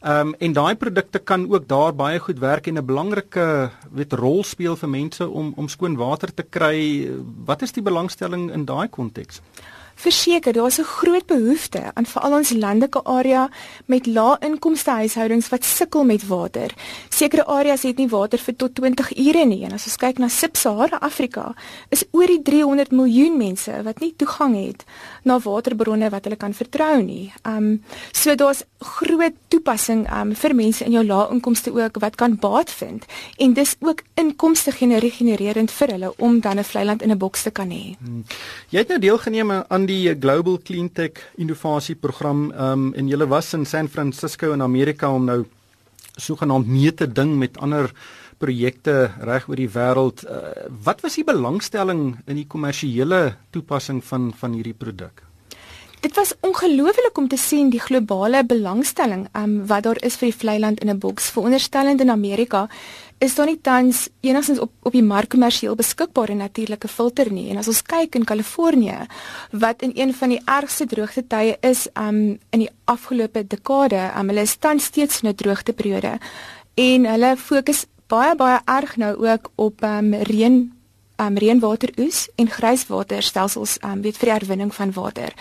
Ehm 0.00 0.28
um, 0.28 0.34
en 0.38 0.52
daai 0.52 0.76
produkte 0.76 1.18
kan 1.18 1.46
ook 1.50 1.68
daar 1.68 1.94
baie 1.94 2.18
goed 2.18 2.38
werk 2.38 2.66
en 2.66 2.78
'n 2.78 2.86
belangrike 2.86 3.70
weet 3.90 4.12
rol 4.12 4.44
speel 4.44 4.76
vir 4.76 4.88
mense 4.88 5.28
om 5.28 5.52
om 5.56 5.68
skoon 5.68 5.96
water 5.96 6.34
te 6.34 6.42
kry. 6.42 7.08
Wat 7.44 7.62
is 7.62 7.72
die 7.72 7.82
belangstelling 7.82 8.52
in 8.52 8.64
daai 8.64 8.88
konteks? 8.88 9.40
Verseker, 9.96 10.52
daar's 10.52 10.78
'n 10.78 10.84
groot 10.84 11.26
behoefte 11.26 11.82
aan 11.94 12.06
veral 12.06 12.32
ons 12.32 12.50
landelike 12.50 13.04
area 13.04 13.48
met 13.86 14.06
lae 14.06 14.36
inkomste 14.40 14.90
huishoudings 14.90 15.48
wat 15.48 15.64
sukkel 15.64 16.04
met 16.04 16.26
water. 16.26 16.70
Sekere 17.08 17.44
areas 17.44 17.82
het 17.82 17.96
nie 17.96 18.08
water 18.08 18.38
vir 18.38 18.56
tot 18.56 18.74
20 18.74 19.16
ure 19.16 19.44
nie 19.44 19.64
en 19.64 19.72
as 19.72 19.84
ons 19.84 19.96
kyk 19.96 20.18
na 20.18 20.28
Sub-Sahara 20.28 20.98
Afrika, 21.00 21.54
is 21.88 22.04
oor 22.10 22.26
die 22.26 22.42
300 22.42 22.90
miljoen 22.90 23.36
mense 23.36 23.82
wat 23.82 24.00
nie 24.00 24.14
toegang 24.16 24.66
het 24.66 24.84
na 25.26 25.38
waterbronne 25.42 26.10
wat 26.10 26.24
hulle 26.28 26.38
kan 26.40 26.54
vertrou 26.54 27.02
nie. 27.02 27.32
Um 27.46 27.82
so 28.12 28.34
daar's 28.34 28.62
groot 28.80 29.34
toepassing 29.52 30.06
um 30.12 30.34
vir 30.34 30.54
mense 30.54 30.84
in 30.84 30.94
jou 30.96 31.04
lae 31.04 31.28
inkomste 31.34 31.72
ook 31.74 32.00
wat 32.00 32.16
kan 32.16 32.36
baat 32.40 32.70
vind 32.70 33.06
en 33.38 33.54
dis 33.54 33.76
ook 33.80 34.02
inkomste 34.14 34.72
genererend 34.72 35.70
vir 35.70 35.94
hulle 35.96 36.12
om 36.18 36.40
dan 36.40 36.58
'n 36.58 36.64
vlei 36.64 36.84
land 36.84 37.02
in 37.02 37.10
'n 37.10 37.18
boks 37.18 37.42
te 37.42 37.50
kan 37.50 37.70
hê. 37.70 37.96
Hmm. 37.98 38.24
Jy 38.70 38.78
het 38.78 38.88
nou 38.88 38.98
deelgeneem 38.98 39.50
aan 39.50 39.86
die 39.86 40.14
Global 40.14 40.58
Clean 40.62 40.92
Tech 40.92 41.12
innovasieprogram 41.36 42.52
um 42.52 42.94
en 42.94 43.08
jy 43.08 43.26
was 43.26 43.52
in 43.54 43.66
San 43.66 43.88
Francisco 43.88 44.52
in 44.52 44.62
Amerika 44.62 45.12
om 45.12 45.24
nou 45.24 45.44
sogenaamd 46.16 46.68
mee 46.68 46.94
te 46.94 47.08
ding 47.08 47.36
met 47.38 47.58
ander 47.58 47.90
projekte 48.40 49.10
reg 49.24 49.48
oor 49.48 49.60
die 49.60 49.70
wêreld. 49.72 50.24
Uh, 50.24 50.68
wat 50.84 51.04
was 51.04 51.16
die 51.16 51.26
belangstelling 51.28 52.18
in 52.26 52.40
die 52.40 52.48
kommersiële 52.48 53.36
toepassing 53.54 54.02
van 54.04 54.32
van 54.36 54.56
hierdie 54.56 54.76
produk? 54.76 55.25
Dit 56.06 56.14
was 56.14 56.34
ongelooflik 56.40 57.18
om 57.18 57.26
te 57.28 57.36
sien 57.36 57.70
die 57.70 57.80
globale 57.82 58.44
belangstelling 58.46 59.24
um, 59.34 59.54
wat 59.66 59.82
daar 59.82 59.98
is 60.06 60.14
vir 60.20 60.28
die 60.28 60.36
vlei 60.38 60.54
land 60.62 60.78
in 60.84 60.90
'n 60.90 60.98
boks. 61.02 61.30
Veronderstellend 61.34 62.00
in 62.00 62.10
Amerika 62.10 62.68
is 63.18 63.34
daar 63.34 63.46
nie 63.46 63.60
tans 63.60 64.08
enigstens 64.20 64.58
op 64.58 64.70
op 64.82 64.92
die 64.92 65.02
mark 65.02 65.28
kommersieel 65.28 65.74
beskikbare 65.74 66.34
natuurlike 66.34 66.88
filter 66.88 67.32
nie. 67.32 67.50
En 67.50 67.56
as 67.56 67.66
ons 67.66 67.82
kyk 67.82 68.14
in 68.14 68.24
Kalifornië 68.24 69.06
wat 69.50 69.82
in 69.82 69.92
een 69.94 70.14
van 70.14 70.28
die 70.28 70.40
ergste 70.44 70.86
droogte 70.86 71.26
tye 71.26 71.56
is 71.60 71.88
um, 71.94 72.38
in 72.50 72.58
die 72.58 72.70
afgelope 72.84 73.46
dekade, 73.46 74.12
um, 74.18 74.28
hulle 74.28 74.40
is 74.40 74.56
tans 74.56 74.84
steeds 74.84 75.22
in 75.22 75.28
'n 75.28 75.34
droogteperiode 75.34 76.18
en 76.74 77.04
hulle 77.04 77.36
fokus 77.36 77.86
baie 78.06 78.34
baie 78.34 78.60
erg 78.64 78.96
nou 78.96 79.26
ook 79.28 79.50
op 79.54 79.82
um, 79.82 80.14
reën 80.14 80.72
um, 81.16 81.36
reënwateroes 81.36 82.28
en 82.36 82.50
grijswaterstelsels 82.50 83.78
um, 83.82 84.02
weet 84.02 84.16
vir 84.16 84.32
herwinning 84.32 84.74
van 84.74 84.92
water. 84.92 85.32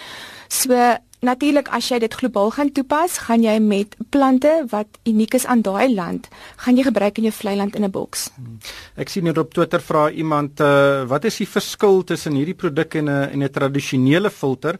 So 0.47 0.97
natuurlik 1.25 1.69
as 1.73 1.87
jy 1.89 1.99
dit 2.03 2.13
globaal 2.13 2.51
gaan 2.55 2.71
toepas, 2.75 3.17
gaan 3.25 3.43
jy 3.43 3.55
met 3.63 3.95
plante 4.13 4.51
wat 4.71 4.99
uniek 5.09 5.33
is 5.37 5.47
aan 5.49 5.63
daai 5.65 5.89
land, 5.93 6.27
gaan 6.63 6.77
jy 6.77 6.85
gebruik 6.85 7.17
in 7.17 7.29
jou 7.29 7.33
vlei 7.33 7.55
land 7.57 7.75
in 7.75 7.83
'n 7.83 7.91
boks. 7.91 8.29
Hmm. 8.35 8.59
Ek 8.95 9.09
sien 9.09 9.25
hier 9.25 9.39
op 9.39 9.53
Twitter 9.53 9.81
vra 9.81 10.09
iemand 10.09 10.59
uh, 10.59 11.03
wat 11.07 11.25
is 11.25 11.37
die 11.37 11.47
verskil 11.47 12.03
tussen 12.03 12.35
hierdie 12.35 12.53
produk 12.57 12.95
en 12.95 13.09
'n 13.09 13.29
en 13.33 13.43
'n 13.43 13.49
tradisionele 13.49 14.29
filter 14.29 14.77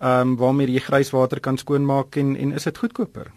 ehm 0.00 0.20
um, 0.20 0.36
waarmee 0.36 0.66
jy 0.66 0.80
grijswater 0.80 1.40
kan 1.40 1.58
skoonmaak 1.58 2.16
en 2.16 2.36
en 2.36 2.52
is 2.52 2.64
dit 2.64 2.78
goedkoper? 2.78 3.30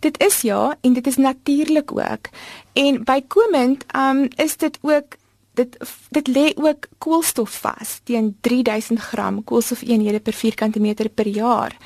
Dit 0.00 0.18
is 0.22 0.40
ja 0.40 0.76
en 0.80 0.92
dit 0.92 1.06
is 1.06 1.16
natuurlik 1.16 1.92
ook. 1.92 2.28
En 2.72 3.04
bykomend 3.04 3.84
ehm 3.86 4.16
um, 4.16 4.28
is 4.36 4.56
dit 4.56 4.78
ook 4.82 5.16
dit 5.56 5.76
dit 6.10 6.28
lê 6.28 6.46
ook 6.54 6.88
koolstof 6.98 7.60
vas 7.64 8.00
teen 8.04 8.36
3000 8.40 9.00
gram 9.10 9.42
koolstofeenhede 9.44 10.20
per 10.20 10.32
vierkante 10.32 10.80
meter 10.80 11.08
per 11.08 11.28
jaar. 11.28 11.76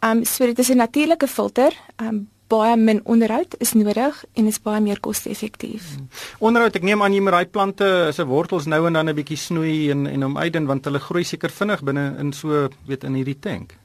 Um 0.00 0.24
so 0.24 0.46
dit 0.46 0.58
is 0.58 0.70
'n 0.70 0.76
natuurlike 0.76 1.28
filter. 1.28 1.72
Um 1.96 2.28
baie 2.48 2.76
min 2.76 3.00
onderhoud 3.04 3.54
is 3.58 3.72
nodig 3.72 4.24
en 4.32 4.46
is 4.46 4.60
baie 4.62 4.80
meer 4.80 5.00
koste-effektief. 5.00 5.94
Hmm. 5.94 6.08
Onderhoud, 6.38 6.76
ek 6.76 6.82
neem 6.82 7.02
aan 7.02 7.12
jy 7.12 7.20
moet 7.20 7.32
daai 7.36 7.46
plante 7.46 7.88
se 8.16 8.24
wortels 8.24 8.66
nou 8.66 8.86
en 8.86 8.92
dan 8.92 9.08
'n 9.08 9.14
bietjie 9.14 9.36
snoei 9.36 9.90
en 9.90 10.06
en 10.06 10.22
hom 10.22 10.38
uitdun 10.38 10.66
want 10.66 10.84
hulle 10.84 10.98
groei 10.98 11.24
seker 11.24 11.50
vinnig 11.50 11.82
binne 11.82 12.16
in 12.18 12.32
so 12.32 12.68
weet 12.86 13.04
in 13.04 13.14
hierdie 13.14 13.40
tank. 13.40 13.76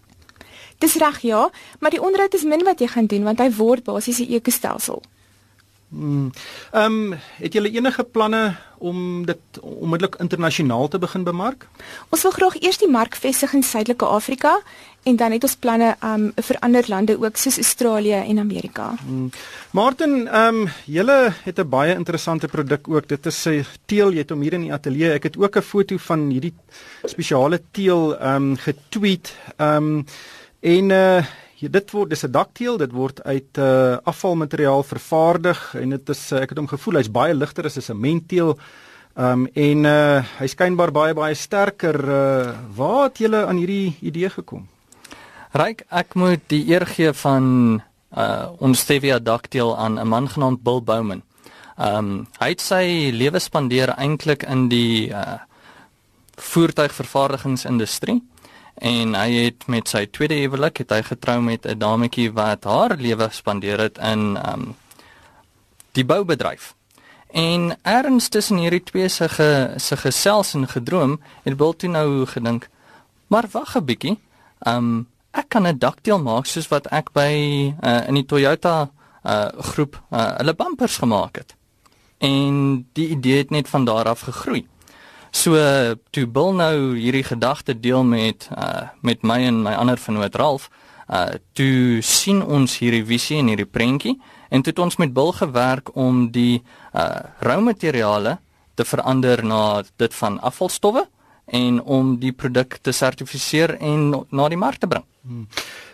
Dis 0.79 0.95
reg 0.95 1.19
ja, 1.21 1.49
maar 1.79 1.91
die 1.91 2.01
onderhoud 2.01 2.33
is 2.33 2.43
min 2.43 2.63
wat 2.63 2.79
jy 2.79 2.87
gaan 2.87 3.05
doen 3.05 3.23
want 3.23 3.39
hy 3.39 3.51
word 3.51 3.83
basies 3.83 4.19
'n 4.19 4.33
ekostelsel. 4.33 5.01
Hmm. 5.93 6.31
Ehm 6.71 7.12
um, 7.13 7.19
het 7.38 7.53
julle 7.53 7.69
enige 7.69 8.03
planne 8.03 8.55
om 8.77 9.25
dit 9.25 9.59
onmiddellik 9.62 10.15
internasionaal 10.19 10.88
te 10.88 11.00
begin 11.00 11.23
bemark? 11.23 11.67
Ons 12.09 12.23
wil 12.25 12.33
graag 12.33 12.55
eers 12.62 12.79
die 12.81 12.89
mark 12.89 13.15
vestig 13.15 13.53
in 13.53 13.63
Suidelike 13.63 14.05
Afrika 14.05 14.55
en 15.03 15.15
dan 15.15 15.35
het 15.35 15.43
ons 15.43 15.55
planne 15.55 15.91
um 16.01 16.31
vir 16.35 16.59
ander 16.65 16.89
lande 16.89 17.17
ook 17.19 17.38
soos 17.38 17.59
Australië 17.62 18.23
en 18.23 18.39
Amerika. 18.39 18.88
Hmm. 19.05 19.29
Martin, 19.71 20.27
ehm 20.27 20.63
um, 20.63 20.71
julle 20.85 21.33
het 21.43 21.59
'n 21.59 21.69
baie 21.69 21.95
interessante 21.95 22.47
produk 22.47 22.88
ook. 22.88 23.07
Dit 23.07 23.25
is 23.25 23.45
'n 23.45 23.65
teel, 23.85 24.12
jy 24.12 24.17
het 24.17 24.29
hom 24.29 24.41
hier 24.41 24.53
in 24.53 24.62
die 24.62 24.73
ateljee. 24.73 25.13
Ek 25.13 25.23
het 25.23 25.38
ook 25.38 25.57
'n 25.57 25.62
foto 25.62 25.97
van 25.97 26.29
hierdie 26.29 26.53
spesiale 27.05 27.62
teel 27.71 28.17
ehm 28.17 28.35
um, 28.35 28.57
getweet. 28.57 29.35
Ehm 29.57 29.77
um, 29.77 30.05
en 30.59 30.89
uh 30.89 31.23
dit 31.70 31.91
word 31.91 32.10
dis 32.10 32.24
'n 32.25 32.32
dakteel, 32.32 32.77
dit 32.77 32.91
word 32.91 33.24
uit 33.24 33.58
uh 33.58 33.98
afvalmateriaal 34.03 34.84
vervaardig 34.84 35.75
en 35.75 35.89
dit 35.89 36.10
is 36.10 36.32
ek 36.32 36.50
het 36.50 36.58
hom 36.58 36.67
gevoel 36.67 36.96
hy's 36.96 37.12
baie 37.12 37.34
ligter 37.34 37.65
as 37.65 37.77
'n 37.77 37.82
sementteel. 37.82 38.58
Um 39.15 39.48
en 39.53 39.86
uh 39.86 40.24
hy 40.39 40.48
skynbaar 40.48 40.91
baie 40.91 41.13
baie 41.13 41.36
sterker. 41.36 41.96
Uh 41.96 42.55
waar 42.75 43.03
het 43.03 43.17
julle 43.17 43.46
aan 43.46 43.58
hierdie 43.58 43.96
idee 44.01 44.29
gekom? 44.29 44.67
Ryk, 45.53 45.86
ek 45.89 46.15
moet 46.15 46.41
die 46.48 46.65
eer 46.67 46.86
gee 46.86 47.13
van 47.13 47.82
uh 48.17 48.48
ons 48.60 48.79
stevia 48.79 49.20
dakteel 49.20 49.77
aan 49.77 50.00
'n 50.00 50.08
man 50.08 50.29
genaamd 50.29 50.63
Bill 50.63 50.82
Bowman. 50.82 51.22
Um 51.77 52.27
hy 52.39 52.50
het 52.50 52.62
sy 52.62 53.12
lewe 53.13 53.39
spandeer 53.39 53.89
eintlik 53.98 54.43
in 54.43 54.70
die 54.70 55.10
uh 55.10 55.39
voertuigvervaardigingsindustrie 56.36 58.22
en 58.74 59.13
hy 59.15 59.32
het 59.32 59.68
met 59.68 59.88
sy 59.88 60.06
tweede 60.06 60.36
huwelik 60.42 60.77
het 60.77 60.92
hy 60.92 61.01
getrou 61.01 61.42
met 61.42 61.65
'n 61.65 61.77
dametjie 61.80 62.32
wat 62.32 62.63
haar 62.63 62.96
lewe 62.98 63.27
spandeer 63.32 63.80
het 63.80 63.98
in 63.98 64.38
um 64.51 64.75
die 65.92 66.06
boubedryf. 66.06 66.74
En 67.32 67.77
erns 67.82 68.30
tussen 68.30 68.58
hierdie 68.58 68.84
twee 68.84 69.08
se 69.08 69.30
ge, 69.30 69.74
se 69.77 69.98
gesels 69.98 70.53
en 70.53 70.68
gedroom 70.68 71.20
het 71.44 71.58
Bill 71.58 71.74
toe 71.74 71.89
nou 71.89 72.25
gedink, 72.25 72.70
maar 73.27 73.46
wag 73.51 73.75
'n 73.75 73.86
bietjie. 73.86 74.18
Um 74.65 75.08
ek 75.32 75.50
kan 75.50 75.68
'n 75.68 75.77
dakdeel 75.77 76.20
maak 76.20 76.46
soos 76.46 76.68
wat 76.68 76.88
ek 76.88 77.12
by 77.13 77.74
uh, 77.84 78.08
in 78.08 78.13
die 78.13 78.25
Toyota 78.25 78.89
uh 79.24 79.48
groep 79.58 80.01
uh, 80.12 80.38
hulle 80.38 80.53
bumpers 80.53 80.98
gemaak 80.98 81.36
het. 81.36 81.56
En 82.18 82.88
die 82.94 83.08
idee 83.08 83.38
het 83.38 83.50
net 83.50 83.70
van 83.70 83.86
daar 83.86 84.06
af 84.06 84.20
gegroei. 84.20 84.68
So 85.33 85.57
toe 86.13 86.25
Bill 86.29 86.53
nou 86.53 86.93
hierdie 86.93 87.25
gedagte 87.25 87.73
deel 87.73 88.03
met 88.05 88.47
uh 88.53 88.93
met 89.01 89.23
my 89.25 89.39
en 89.47 89.63
my 89.65 89.73
ander 89.73 89.97
venoot 89.97 90.35
Ralf, 90.37 90.69
uh 91.09 91.33
toe 91.57 92.01
sien 92.05 92.43
ons 92.45 92.77
hierdie 92.79 93.05
visie 93.05 93.39
en 93.41 93.49
hierdie 93.49 93.69
prentjie 93.69 94.19
en 94.53 94.61
toe 94.61 94.71
het 94.75 94.81
ons 94.85 94.99
met 95.01 95.13
Bill 95.13 95.33
gewerk 95.33 95.89
om 95.97 96.27
die 96.31 96.61
uh 96.93 97.25
rou 97.41 97.61
materiale 97.65 98.37
te 98.77 98.85
verander 98.85 99.43
na 99.45 99.81
dit 99.97 100.13
van 100.21 100.39
afvalstowwe 100.41 101.07
en 101.45 101.81
om 101.81 102.13
die 102.19 102.31
produk 102.31 102.77
te 102.81 102.93
sertifiseer 102.93 103.75
en 103.81 104.13
na 104.29 104.47
die 104.49 104.57
mark 104.57 104.79
te 104.79 104.87
bring. 104.87 105.05
Hmm. 105.25 105.47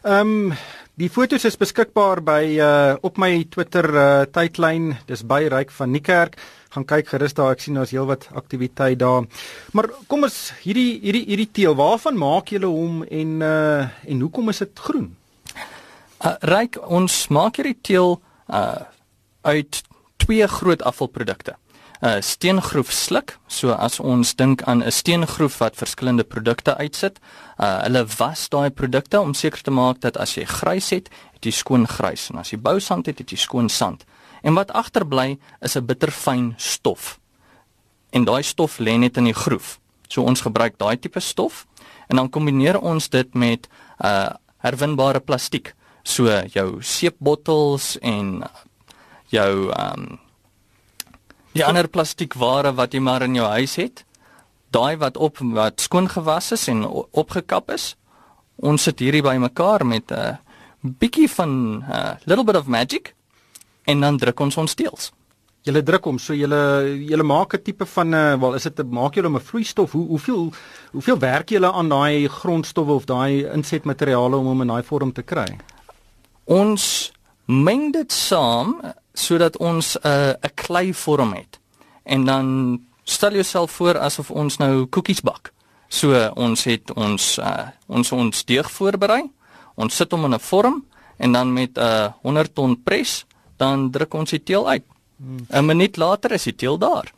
Ehm 0.04 0.36
um, 0.52 0.54
die 1.00 1.08
foto's 1.08 1.46
is 1.48 1.56
beskikbaar 1.56 2.20
by 2.28 2.44
uh 2.60 2.96
op 3.08 3.20
my 3.22 3.46
Twitter 3.52 3.86
uh 3.88 4.26
tydlyn. 4.36 4.98
Dis 5.08 5.24
by 5.24 5.46
Ryk 5.52 5.72
van 5.72 5.94
Niekerk 5.96 6.36
gaan 6.74 6.86
kyk 6.86 7.08
gerus 7.14 7.36
daar. 7.38 7.56
Ek 7.56 7.64
sien 7.64 7.80
daar's 7.80 7.94
heelwat 7.96 8.28
aktiwiteit 8.36 9.00
daar. 9.00 9.26
Maar 9.74 9.90
kom 10.12 10.28
ons 10.28 10.38
hierdie 10.66 11.00
hierdie 11.00 11.24
hierdie 11.30 11.50
teel, 11.62 11.78
waarvan 11.80 12.20
maak 12.20 12.52
julle 12.52 12.68
hom 12.68 13.04
en 13.08 13.40
uh 13.40 13.88
en 13.88 14.26
hoekom 14.26 14.52
is 14.52 14.60
dit 14.66 14.84
groen? 14.88 15.08
Uh 16.20 16.36
Ryk, 16.52 16.82
ons 16.84 17.16
maak 17.32 17.62
hierdie 17.62 17.80
teel 17.80 18.20
uh 18.52 18.84
uit 19.48 19.84
twee 20.20 20.48
groot 20.52 20.84
afvalprodukte. 20.84 21.56
'n 22.02 22.08
uh, 22.08 22.22
steengroef 22.22 22.92
sluk. 22.92 23.40
So 23.48 23.72
as 23.72 24.00
ons 24.00 24.36
dink 24.36 24.64
aan 24.64 24.84
'n 24.84 24.92
steengroef 24.92 25.58
wat 25.58 25.76
verskillende 25.76 26.24
produkte 26.24 26.78
uitsit, 26.78 27.20
uh 27.58 27.82
hulle 27.82 28.06
was 28.18 28.50
daai 28.50 28.70
produkte 28.70 29.20
om 29.20 29.34
seker 29.34 29.62
te 29.62 29.72
maak 29.72 30.00
dat 30.00 30.18
as 30.18 30.36
jy 30.36 30.46
grys 30.46 30.90
het, 30.90 31.10
het 31.34 31.44
jy 31.46 31.52
skoon 31.52 31.88
grys 31.88 32.30
en 32.30 32.38
as 32.38 32.52
jy 32.52 32.60
bousand 32.60 33.06
het, 33.06 33.20
het 33.20 33.30
jy 33.30 33.38
skoon 33.38 33.70
sand. 33.70 34.06
En 34.44 34.54
wat 34.54 34.72
agterbly 34.72 35.38
is 35.62 35.76
'n 35.76 35.86
bitterfyn 35.86 36.54
stof. 36.58 37.20
En 38.12 38.24
daai 38.24 38.44
stof 38.44 38.80
lê 38.80 38.98
net 38.98 39.18
in 39.18 39.24
die 39.24 39.34
groef. 39.34 39.80
So 40.08 40.24
ons 40.24 40.42
gebruik 40.42 40.78
daai 40.78 40.98
tipe 40.98 41.20
stof 41.20 41.68
en 42.08 42.16
dan 42.16 42.30
kombineer 42.30 42.80
ons 42.80 43.10
dit 43.10 43.34
met 43.34 43.68
uh 44.04 44.30
herwinbare 44.58 45.20
plastiek. 45.20 45.74
So 46.04 46.24
jou 46.48 46.82
seepbottels 46.82 47.98
en 48.02 48.44
jou 49.28 49.72
um 49.76 50.20
die 51.54 51.66
ander 51.66 51.88
plastiekware 51.88 52.74
wat 52.78 52.94
jy 52.94 53.02
maar 53.04 53.26
in 53.26 53.36
jou 53.36 53.48
huis 53.48 53.76
het. 53.80 54.04
Daai 54.76 54.98
wat 55.02 55.18
op 55.18 55.40
wat 55.56 55.82
skoon 55.82 56.10
gewas 56.10 56.52
is 56.52 56.68
en 56.70 56.86
opgekap 57.12 57.72
is. 57.74 57.96
Ons 58.60 58.84
sit 58.84 59.00
hierdie 59.00 59.24
bymekaar 59.26 59.86
met 59.86 60.12
'n 60.12 60.14
uh, 60.14 60.36
bietjie 60.82 61.30
van 61.30 61.50
'n 61.50 61.84
uh, 61.92 62.16
little 62.26 62.44
bit 62.44 62.56
of 62.56 62.68
magic 62.68 63.16
en 63.86 64.00
dan 64.00 64.18
druk 64.18 64.40
ons 64.40 64.58
ons 64.58 64.72
steels. 64.72 65.12
Julle 65.62 65.84
druk 65.84 66.06
hom, 66.06 66.20
so 66.20 66.34
julle 66.34 66.98
julle 67.10 67.24
maak 67.24 67.54
'n 67.54 67.62
tipe 67.62 67.86
van 67.86 68.10
'n 68.10 68.14
uh, 68.14 68.40
wel 68.40 68.54
is 68.56 68.64
dit 68.64 68.92
maak 68.92 69.16
julle 69.16 69.30
'n 69.30 69.40
vloeistof? 69.40 69.92
Hoe 69.92 70.08
hoeveel 70.08 70.54
hoeveel 70.92 71.20
werk 71.20 71.50
julle 71.50 71.72
aan 71.72 71.90
daai 71.90 72.28
grondstowwe 72.28 72.94
of 72.94 73.06
daai 73.06 73.46
insetmateriale 73.54 74.36
om 74.36 74.46
hom 74.46 74.62
in 74.62 74.68
daai 74.68 74.84
vorm 74.84 75.12
te 75.12 75.24
kry? 75.24 75.58
Ons 76.46 77.12
meng 77.46 77.92
dit 77.92 78.12
saam 78.12 78.80
sodat 79.20 79.58
ons 79.58 79.96
'n 79.96 80.08
uh, 80.08 80.34
'n 80.42 80.54
klei 80.56 80.94
vorm 80.94 81.34
het. 81.34 81.60
En 82.04 82.26
dan 82.26 82.46
stel 83.04 83.34
jouself 83.34 83.72
voor 83.72 83.98
asof 83.98 84.32
ons 84.32 84.58
nou 84.58 84.86
koekies 84.86 85.22
bak. 85.22 85.52
So 85.88 86.14
ons 86.36 86.64
het 86.64 86.94
ons 86.94 87.38
uh, 87.38 87.68
ons 87.88 88.12
ons 88.12 88.46
deeg 88.46 88.72
voorberei. 88.72 89.24
Ons 89.76 89.96
sit 89.96 90.12
hom 90.12 90.26
in 90.26 90.34
'n 90.34 90.40
vorm 90.40 90.86
en 91.18 91.32
dan 91.32 91.54
met 91.54 91.78
'n 91.78 91.82
uh, 91.82 92.12
100 92.22 92.56
ton 92.56 92.84
pres 92.84 93.26
dan 93.58 93.92
druk 93.92 94.14
ons 94.14 94.30
die 94.30 94.44
teel 94.44 94.70
uit. 94.70 94.84
'n 95.20 95.46
hmm. 95.50 95.66
minuut 95.66 95.98
later 95.98 96.32
is 96.32 96.44
die 96.44 96.56
teel 96.56 96.78
daar. 96.78 97.12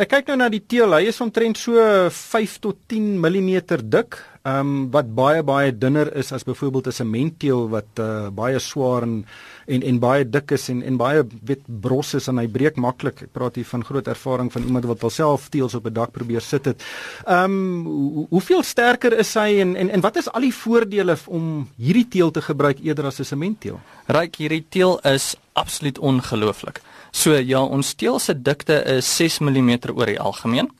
Ek 0.00 0.08
kyk 0.08 0.30
nou 0.32 0.36
na 0.40 0.48
die 0.48 0.64
teel. 0.64 0.94
Hy 0.96 1.10
is 1.12 1.20
omtrent 1.20 1.58
so 1.60 1.76
5 2.08 2.58
tot 2.64 2.78
10 2.88 3.20
mm 3.20 3.50
dik, 3.84 4.16
ehm 4.42 4.60
um, 4.60 4.90
wat 4.90 5.10
baie 5.14 5.42
baie 5.42 5.72
dunner 5.76 6.08
is 6.16 6.32
as 6.32 6.44
byvoorbeeld 6.44 6.88
'n 6.88 6.92
sementteel 6.92 7.68
wat 7.68 8.00
uh, 8.00 8.28
baie 8.30 8.58
swaar 8.58 9.02
en, 9.02 9.26
en 9.66 9.82
en 9.82 9.98
baie 9.98 10.24
dik 10.28 10.50
is 10.50 10.68
en 10.68 10.82
en 10.82 10.96
baie 10.96 11.22
wit 11.42 11.62
bros 11.66 12.14
is 12.14 12.28
en 12.28 12.38
hy 12.38 12.46
breek 12.46 12.76
maklik. 12.76 13.22
Ek 13.22 13.32
praat 13.32 13.54
hier 13.54 13.68
van 13.68 13.84
groot 13.84 14.08
ervaring 14.08 14.52
van 14.52 14.62
iemand 14.62 14.88
wat 14.90 15.02
alself 15.02 15.48
teels 15.48 15.74
op 15.74 15.86
'n 15.86 15.92
dak 15.92 16.12
probeer 16.12 16.40
sit 16.40 16.64
het. 16.64 16.82
Ehm 17.26 17.44
um, 17.44 17.84
hoe, 17.84 18.26
hoeveel 18.30 18.62
sterker 18.62 19.18
is 19.18 19.34
hy 19.34 19.60
en, 19.60 19.76
en 19.76 19.90
en 19.90 20.00
wat 20.00 20.16
is 20.16 20.30
al 20.32 20.40
die 20.40 20.54
voordele 20.54 21.16
om 21.26 21.68
hierdie 21.76 22.08
teel 22.08 22.30
te 22.30 22.42
gebruik 22.42 22.78
eerder 22.80 23.04
as 23.06 23.20
'n 23.20 23.24
sementteel? 23.24 23.80
Ryk 24.06 24.36
hierdie 24.36 24.64
teel 24.68 24.98
is 25.00 25.36
absoluut 25.52 25.98
ongelooflik. 25.98 26.80
So 27.10 27.34
ja, 27.34 27.62
ons 27.62 27.88
steel 27.88 28.18
se 28.18 28.42
dikte 28.42 28.84
is 28.84 29.16
6 29.16 29.38
mm 29.38 29.78
oor 29.94 30.06
die 30.06 30.20
algemeen. 30.20 30.70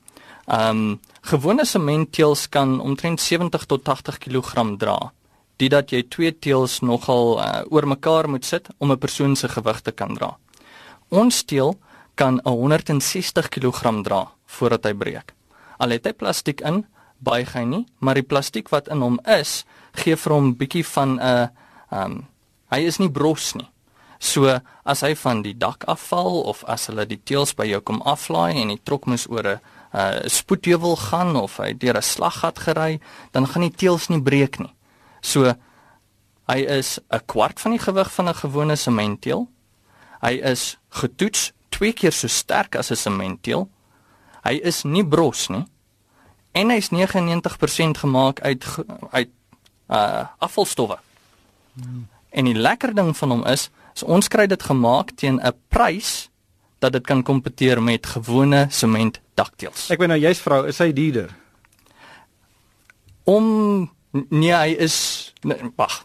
Um 0.47 1.01
gewone 1.23 1.65
sementteels 1.65 2.49
kan 2.49 2.81
omtrent 2.81 3.21
70 3.21 3.67
tot 3.67 3.85
80 3.85 4.19
kg 4.19 4.77
dra. 4.79 5.13
Dit 5.63 5.71
dat 5.71 5.93
jy 5.95 6.01
twee 6.11 6.33
teels 6.35 6.81
nogal 6.83 7.37
uh, 7.39 7.63
oor 7.71 7.87
mekaar 7.87 8.27
moet 8.27 8.45
sit 8.45 8.67
om 8.83 8.91
'n 8.91 8.99
persoon 8.99 9.37
se 9.37 9.49
gewig 9.49 9.81
te 9.81 9.93
kan 9.93 10.15
dra. 10.15 10.37
Ons 11.09 11.37
steel 11.37 11.79
kan 12.15 12.41
160 12.45 13.49
kg 13.49 14.03
dra 14.03 14.33
voordat 14.47 14.85
hy 14.85 14.95
breek. 14.95 15.35
Al 15.79 15.91
het 15.91 16.05
hy 16.05 16.13
plastiek 16.13 16.61
in, 16.61 16.85
buig 17.19 17.53
hy 17.55 17.65
nie, 17.65 17.87
maar 17.99 18.15
die 18.15 18.27
plastiek 18.27 18.69
wat 18.69 18.89
in 18.89 19.01
hom 19.01 19.21
is, 19.25 19.65
gee 19.93 20.17
vir 20.17 20.33
hom 20.33 20.57
bietjie 20.57 20.85
van 20.85 21.15
'n 21.15 21.21
uh, 21.21 21.47
um 21.91 22.27
hy 22.73 22.81
is 22.81 22.99
nie 22.99 23.11
bros 23.11 23.55
nie. 23.55 23.69
So 24.19 24.61
as 24.85 25.01
hy 25.01 25.15
van 25.15 25.43
die 25.43 25.55
dak 25.59 25.85
afval 25.85 26.43
of 26.43 26.65
as 26.65 26.87
hulle 26.87 27.07
die 27.07 27.21
teels 27.25 27.55
by 27.55 27.67
jou 27.67 27.81
kom 27.81 28.03
aflaai 28.03 28.55
en 28.63 28.69
die 28.69 28.83
trok 28.83 29.07
moes 29.07 29.29
oor 29.29 29.47
'n 29.47 29.61
uh, 29.95 30.27
spoedheuwel 30.27 30.97
gaan 30.97 31.37
of 31.37 31.57
hy 31.57 31.73
deur 31.73 31.97
'n 31.97 32.03
slaggat 32.03 32.59
gery, 32.59 33.01
dan 33.31 33.47
gaan 33.47 33.63
die 33.63 33.77
teels 33.77 34.09
nie 34.09 34.23
breek 34.23 34.59
nie. 34.59 34.75
So 35.23 35.55
hy 36.51 36.59
is 36.79 36.99
'n 37.11 37.23
kwart 37.27 37.61
van 37.61 37.71
die 37.71 37.81
gewig 37.81 38.13
van 38.13 38.29
'n 38.29 38.35
gewone 38.35 38.77
sementteel. 38.77 39.49
Hy 40.21 40.41
is 40.43 40.79
getoets 40.91 41.53
twee 41.69 41.93
keer 41.93 42.13
so 42.13 42.29
sterk 42.29 42.77
as 42.77 42.91
'n 42.91 42.97
sementteel. 42.97 43.71
Hy 44.43 44.61
is 44.63 44.83
nie 44.83 45.07
bros 45.07 45.49
nie. 45.49 45.67
En 46.53 46.69
hy's 46.69 46.91
99% 46.91 47.99
gemaak 47.99 48.41
uit 48.41 48.65
uit 49.11 49.31
uh 49.89 50.27
afvalstowwe. 50.39 50.99
Hmm. 51.73 52.09
En 52.31 52.45
die 52.45 52.55
lekker 52.55 52.95
ding 52.95 53.17
van 53.17 53.31
hom 53.31 53.47
is 53.47 53.71
So 53.95 54.09
ons 54.09 54.29
kry 54.33 54.47
dit 54.49 54.63
gemaak 54.63 55.13
teen 55.21 55.41
'n 55.41 55.55
prys 55.69 56.31
dat 56.79 56.93
dit 56.93 57.05
kan 57.07 57.23
kompeteer 57.23 57.83
met 57.83 58.07
gewone 58.07 58.67
sement 58.71 59.21
dakteels. 59.35 59.91
Ek 59.91 59.99
weet 59.99 60.09
nou 60.09 60.19
jy's 60.19 60.41
vrou, 60.41 60.67
is 60.67 60.79
hy 60.79 60.93
duurder? 60.93 61.31
Om 63.25 63.91
nee, 64.13 64.53
hy 64.53 64.77
is 64.79 65.33
wag. 65.77 66.03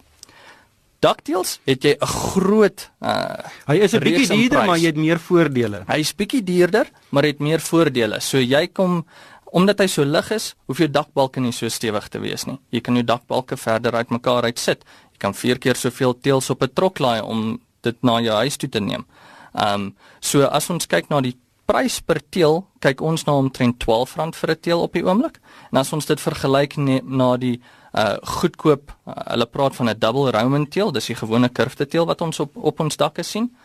Dakteels 1.00 1.60
het 1.68 1.84
jy 1.86 1.94
'n 1.94 2.06
groot 2.06 2.90
uh 3.02 3.38
hy 3.68 3.76
is 3.86 3.94
'n 3.94 4.02
bietjie 4.02 4.28
duurder, 4.28 4.66
maar 4.66 4.78
jy 4.78 4.86
het 4.86 4.98
meer 4.98 5.20
voordele. 5.20 5.84
Hy 5.88 6.00
is 6.00 6.16
bietjie 6.16 6.44
duurder, 6.44 6.88
maar 7.10 7.24
het 7.24 7.40
meer 7.40 7.60
voordele. 7.60 8.20
So 8.20 8.38
jy 8.38 8.68
kom 8.68 9.06
omdat 9.52 9.80
hy 9.80 9.88
so 9.88 10.04
lig 10.04 10.32
is, 10.32 10.56
hoef 10.68 10.78
jou 10.78 10.90
dakbalke 10.92 11.40
nie 11.40 11.52
so 11.52 11.70
stewig 11.70 12.08
te 12.10 12.20
wees 12.20 12.46
nie. 12.46 12.60
Jy 12.70 12.82
kan 12.82 12.96
jou 12.96 13.04
dakbalke 13.04 13.58
verder 13.58 13.96
uitmekaar 13.96 14.44
uit 14.44 14.60
sit. 14.60 14.84
Jy 15.12 15.18
kan 15.18 15.34
4 15.34 15.58
keer 15.58 15.76
soveel 15.76 16.20
teels 16.20 16.50
op 16.50 16.64
'n 16.64 16.74
trok 16.74 17.00
laai 17.00 17.22
om 17.22 17.60
dit 17.82 18.04
na 18.04 18.20
jou 18.20 18.36
huis 18.36 18.58
toe 18.58 18.70
te 18.70 18.80
neem. 18.80 19.06
Ehm 19.54 19.74
um, 19.74 19.96
so 20.20 20.44
as 20.44 20.70
ons 20.70 20.88
kyk 20.88 21.10
na 21.10 21.22
die 21.22 21.38
prys 21.66 22.00
per 22.00 22.22
teel 22.30 22.66
kyk 22.80 23.02
ons 23.02 23.26
na 23.28 23.34
omtrent 23.34 23.84
R12 23.84 24.36
vir 24.36 24.52
'n 24.52 24.60
teel 24.62 24.82
op 24.82 24.94
die 24.94 25.04
oomblik. 25.04 25.40
En 25.72 25.78
as 25.78 25.94
ons 25.94 26.06
dit 26.06 26.20
vergelyk 26.22 26.78
na 26.78 27.38
die 27.38 27.62
uh 27.94 28.18
goedkoop 28.22 28.92
uh, 28.92 29.14
hulle 29.32 29.46
praat 29.46 29.76
van 29.76 29.90
'n 29.90 30.00
double 30.00 30.32
Roman 30.32 30.68
teel, 30.68 30.92
dis 30.92 31.06
die 31.06 31.16
gewone 31.16 31.50
kurfte 31.50 31.86
teel 31.88 32.06
wat 32.06 32.22
ons 32.22 32.40
op 32.40 32.56
op 32.56 32.80
ons 32.80 32.98
dakke 32.98 33.24
sien. 33.24 33.56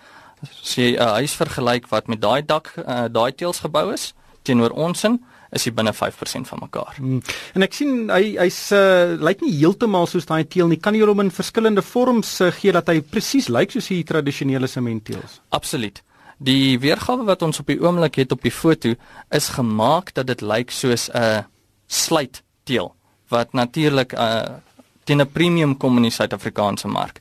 As 0.43 0.75
jy 0.75 0.93
'n 0.93 1.02
uh, 1.02 1.12
huis 1.12 1.35
vergelyk 1.35 1.88
wat 1.88 2.07
met 2.07 2.21
daai 2.21 2.43
dak 2.47 2.75
uh, 2.76 3.05
daai 3.11 3.33
teels 3.35 3.61
gebou 3.61 3.93
is 3.93 4.14
teenoor 4.43 4.71
ons 4.71 5.05
in 5.05 5.21
is 5.52 5.67
hy 5.69 5.73
binne 5.76 5.93
5% 5.93 6.49
van 6.49 6.62
mekaar. 6.64 6.95
Hmm. 6.97 7.21
En 7.57 7.64
ek 7.67 7.75
sien 7.76 8.09
hy 8.12 8.38
hy's 8.41 8.61
uh, 8.73 9.19
lyk 9.21 9.43
nie 9.45 9.52
heeltemal 9.59 10.09
soos 10.09 10.25
daai 10.29 10.47
teel 10.49 10.71
nie. 10.71 10.81
Kan 10.81 10.97
jy 10.97 11.05
hom 11.05 11.21
in 11.21 11.33
verskillende 11.35 11.85
vorms 11.85 12.38
uh, 12.41 12.49
gee 12.57 12.73
dat 12.73 12.88
hy 12.88 13.02
presies 13.05 13.50
lyk 13.52 13.75
soos 13.75 13.91
die 13.93 14.00
tradisionele 14.09 14.71
sementteels? 14.71 15.43
Absoluut. 15.52 16.00
Die 16.43 16.79
weergawe 16.81 17.26
wat 17.29 17.45
ons 17.45 17.61
op 17.61 17.69
die 17.69 17.79
oomblik 17.83 18.17
het 18.23 18.33
op 18.33 18.43
die 18.43 18.55
foto 18.55 18.95
is 19.31 19.52
gemaak 19.59 20.14
dat 20.17 20.26
dit 20.33 20.41
lyk 20.41 20.73
soos 20.73 21.11
'n 21.12 21.21
uh, 21.21 21.45
sluitteel 21.87 22.95
wat 23.33 23.53
natuurlik 23.57 24.12
uh, 24.12 24.61
teen 25.05 25.21
'n 25.21 25.33
premium 25.33 25.77
kom 25.77 25.97
in 25.97 26.03
die 26.03 26.17
Suid-Afrikaanse 26.19 26.89
mark. 26.89 27.21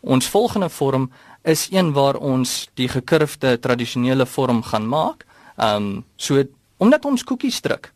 Ons 0.00 0.28
volgende 0.28 0.68
vorm 0.68 1.10
is 1.42 1.68
een 1.70 1.92
waar 1.92 2.16
ons 2.16 2.68
die 2.74 2.88
gekurfde 2.88 3.58
tradisionele 3.58 4.26
vorm 4.26 4.62
gaan 4.62 4.88
maak. 4.88 5.26
Ehm 5.56 5.76
um, 5.76 6.04
so 6.16 6.42
omdat 6.76 7.04
ons 7.04 7.24
koekies 7.24 7.60
druk. 7.60 7.92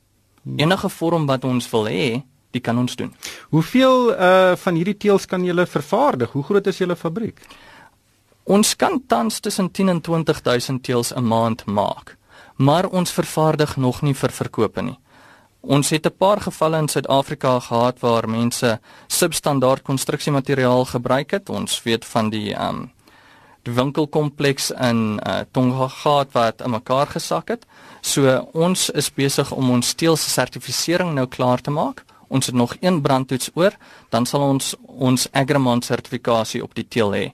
Enige 0.56 0.88
vorm 0.88 1.26
wat 1.26 1.44
ons 1.44 1.70
wil 1.70 1.84
hê, 1.86 2.22
die 2.50 2.60
kan 2.60 2.78
ons 2.78 2.96
doen. 2.96 3.14
Hoeveel 3.50 4.12
uh 4.12 4.56
van 4.56 4.74
hierdie 4.74 4.96
teels 4.96 5.26
kan 5.26 5.44
julle 5.44 5.66
vervaardig? 5.66 6.32
Hoe 6.32 6.42
groot 6.42 6.66
is 6.66 6.78
julle 6.78 6.96
fabriek? 6.96 7.40
Ons 8.44 8.76
kan 8.76 9.02
tans 9.06 9.40
tussen 9.40 9.70
10 9.70 9.88
en 9.88 10.00
20000 10.00 10.82
teels 10.82 11.12
'n 11.14 11.26
maand 11.26 11.64
maak, 11.66 12.16
maar 12.56 12.86
ons 12.88 13.10
vervaardig 13.10 13.76
nog 13.76 14.02
nie 14.02 14.14
vir 14.14 14.30
verkope 14.30 14.82
nie. 14.82 14.98
Ons 15.60 15.90
het 15.90 16.06
'n 16.06 16.16
paar 16.16 16.40
gevalle 16.40 16.78
in 16.78 16.88
Suid-Afrika 16.88 17.60
gehad 17.60 18.00
waar 18.00 18.28
mense 18.28 18.80
substandaard 19.06 19.82
konstruksiemateriaal 19.82 20.84
gebruik 20.84 21.30
het. 21.30 21.48
Ons 21.48 21.82
weet 21.82 22.04
van 22.04 22.30
die 22.30 22.54
um 22.54 22.92
die 23.62 23.74
winkelkompleks 23.74 24.70
in 24.70 25.20
uh, 25.26 25.40
Tongaat 25.50 26.32
wat 26.32 26.60
in 26.60 26.70
mekaar 26.70 27.06
gesak 27.06 27.48
het. 27.48 27.66
So 28.00 28.48
ons 28.52 28.90
is 28.90 29.10
besig 29.12 29.52
om 29.52 29.70
ons 29.70 29.88
steel 29.88 30.16
se 30.16 30.30
sertifisering 30.30 31.12
nou 31.14 31.26
klaar 31.26 31.60
te 31.60 31.70
maak. 31.70 32.04
Ons 32.28 32.46
het 32.46 32.54
nog 32.54 32.76
een 32.80 33.00
brandtoets 33.02 33.50
oor, 33.54 33.76
dan 34.08 34.26
sal 34.26 34.40
ons 34.40 34.74
ons 34.80 35.28
Agremont 35.32 35.84
sertifikasie 35.84 36.62
op 36.62 36.74
die 36.74 36.86
teel 36.88 37.12
hê. 37.12 37.32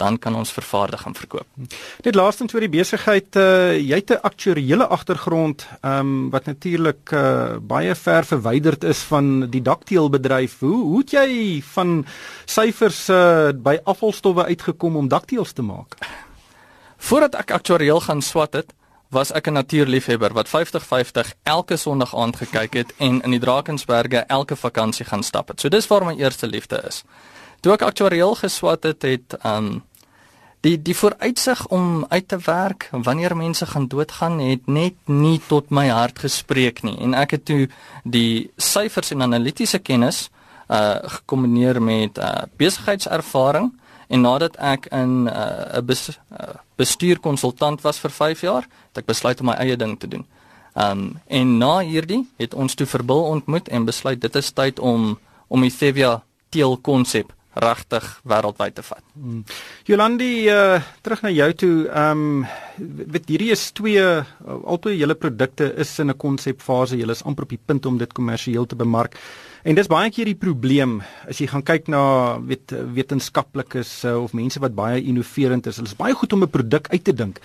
Dan 0.00 0.16
kan 0.18 0.34
ons 0.34 0.52
vervaardig 0.52 1.02
en 1.06 1.14
verkoop. 1.14 1.46
Net 2.06 2.16
laastens 2.16 2.54
oor 2.56 2.64
die 2.64 2.72
besigheid, 2.72 3.36
uh, 3.36 3.76
jy 3.76 4.00
het 4.00 4.10
'n 4.16 4.24
aktuariële 4.30 4.86
agtergrond, 4.86 5.66
ehm 5.80 5.98
um, 5.98 6.30
wat 6.30 6.46
natuurlik 6.48 7.12
uh, 7.12 7.56
baie 7.60 7.94
ver 7.94 8.24
verwyderd 8.24 8.84
is 8.84 8.98
van 9.12 9.50
die 9.50 9.62
dakteelbedryf. 9.62 10.58
Hoe 10.58 10.82
hoe 10.84 10.98
het 10.98 11.10
jy 11.10 11.62
van 11.74 12.06
syfers 12.44 13.08
uh, 13.08 13.52
by 13.52 13.78
afvalstowwe 13.84 14.44
uitgekom 14.44 14.96
om 14.96 15.08
dakteels 15.08 15.52
te 15.52 15.62
maak? 15.62 15.98
Voordat 16.96 17.34
ek 17.34 17.50
aktuariël 17.50 18.00
gaan 18.00 18.22
swat 18.22 18.52
het, 18.52 18.72
was 19.10 19.32
ek 19.32 19.48
'n 19.48 19.52
natuurliefhebber 19.52 20.32
wat 20.32 20.48
50-50 20.48 21.32
elke 21.42 21.76
Sondag 21.76 22.16
aand 22.16 22.36
gekyk 22.36 22.72
het 22.74 22.94
en 22.96 23.22
in 23.22 23.30
die 23.30 23.40
Drakensberge 23.40 24.16
elke 24.16 24.56
vakansie 24.56 25.04
gaan 25.06 25.22
stap 25.22 25.48
het. 25.48 25.60
So 25.60 25.68
dis 25.68 25.86
waar 25.86 26.04
my 26.04 26.14
eerste 26.16 26.46
liefde 26.46 26.82
is. 26.86 27.02
Toe 27.60 27.72
ek 27.72 27.82
aktuariël 27.82 28.34
geswat 28.34 28.82
het, 28.82 29.02
het 29.02 29.36
um 29.44 29.82
die 30.60 30.76
die 30.82 30.96
vooruitsig 30.96 31.66
om 31.66 32.06
uit 32.08 32.28
te 32.28 32.38
werk 32.44 32.88
wanneer 32.92 33.36
mense 33.36 33.66
gaan 33.66 33.88
doodgaan 33.88 34.38
het 34.38 34.66
net 34.66 34.94
nie 35.06 35.40
tot 35.48 35.70
my 35.70 35.88
hart 35.88 36.18
gespreek 36.18 36.82
nie 36.82 36.98
en 37.00 37.14
ek 37.14 37.30
het 37.38 37.44
toe 37.44 37.68
die 38.04 38.50
syfers 38.56 39.10
en 39.10 39.22
analitiese 39.22 39.78
kennis 39.78 40.28
uh 40.70 40.98
gekombineer 41.18 41.82
met 41.82 42.18
uh 42.18 42.46
besigheidservaring 42.56 43.72
En 44.10 44.20
nadat 44.20 44.56
ek 44.56 44.86
in 44.90 45.22
'n 45.22 45.26
uh, 45.28 45.78
bes, 45.86 46.08
uh, 46.08 46.58
bestuurkonsultant 46.74 47.80
was 47.80 47.98
vir 47.98 48.10
5 48.10 48.40
jaar, 48.40 48.66
het 48.88 48.98
ek 48.98 49.06
besluit 49.06 49.40
om 49.40 49.46
my 49.46 49.52
eie 49.52 49.76
ding 49.76 49.98
te 49.98 50.08
doen. 50.08 50.26
Um 50.74 51.20
en 51.26 51.58
na 51.58 51.78
hierdie 51.78 52.26
het 52.36 52.54
ons 52.54 52.74
toe 52.74 52.86
verbil 52.86 53.22
ontmoet 53.22 53.68
en 53.68 53.84
besluit 53.84 54.20
dit 54.20 54.36
is 54.36 54.50
tyd 54.50 54.78
om 54.78 55.18
om 55.46 55.60
die 55.60 55.70
Thevia 55.70 56.22
teel 56.48 56.76
konsep 56.76 57.32
regtig 57.54 58.06
wêreldwyd 58.22 58.74
te 58.74 58.82
vat. 58.86 59.02
Hmm. 59.14 59.44
Jolandi 59.88 60.48
uh 60.48 60.80
terug 61.02 61.22
na 61.22 61.30
jou 61.34 61.52
toe. 61.52 61.76
Um 61.90 62.46
weet 62.78 63.28
hierdie 63.28 63.50
is 63.52 63.70
twee 63.76 64.00
uh, 64.00 64.24
albei 64.64 64.96
julle 64.96 65.14
produkte 65.14 65.72
is 65.76 65.98
in 65.98 66.10
'n 66.10 66.16
konsepfase. 66.16 66.96
Julle 66.96 67.12
is 67.12 67.24
amper 67.24 67.44
op 67.44 67.50
die 67.50 67.64
punt 67.66 67.86
om 67.86 67.98
dit 67.98 68.12
kommersieel 68.12 68.66
te 68.66 68.76
bemark. 68.76 69.18
En 69.64 69.74
dis 69.74 69.86
baie 69.86 70.10
keer 70.10 70.24
die 70.24 70.38
probleem 70.38 71.02
as 71.28 71.38
jy 71.38 71.46
gaan 71.46 71.62
kyk 71.62 71.88
na 71.88 72.38
weet 72.38 72.72
wetenskaplikes 72.94 74.04
uh, 74.04 74.22
of 74.22 74.32
mense 74.32 74.60
wat 74.60 74.74
baie 74.74 75.02
innoverend 75.02 75.66
is. 75.66 75.76
Hulle 75.76 75.88
is 75.88 75.96
baie 75.96 76.14
goed 76.14 76.32
om 76.32 76.42
'n 76.42 76.50
produk 76.50 76.88
uit 76.88 77.04
te 77.04 77.12
dink 77.12 77.40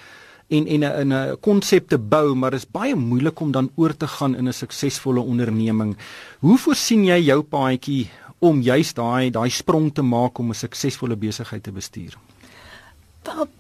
en 0.48 0.68
en 0.68 0.84
'n 0.84 1.14
'n 1.14 1.38
konsep 1.40 1.88
te 1.88 1.98
bou, 1.98 2.36
maar 2.36 2.52
dit 2.52 2.60
is 2.60 2.72
baie 2.72 2.96
moeilik 2.96 3.40
om 3.40 3.52
dan 3.52 3.72
oor 3.76 3.98
te 3.98 4.08
gaan 4.08 4.36
in 4.36 4.48
'n 4.48 4.54
suksesvolle 4.54 5.20
onderneming. 5.20 5.98
Hoe 6.40 6.58
voorsien 6.58 7.06
jy 7.06 7.20
jou 7.20 7.42
paadjie 7.42 8.10
om 8.46 8.62
juist 8.62 8.96
daai 8.96 9.32
daai 9.34 9.50
sprong 9.50 9.92
te 9.94 10.02
maak 10.02 10.40
om 10.40 10.50
'n 10.50 10.62
suksesvolle 10.64 11.16
besigheid 11.16 11.64
te 11.64 11.72
bestuur? 11.72 12.18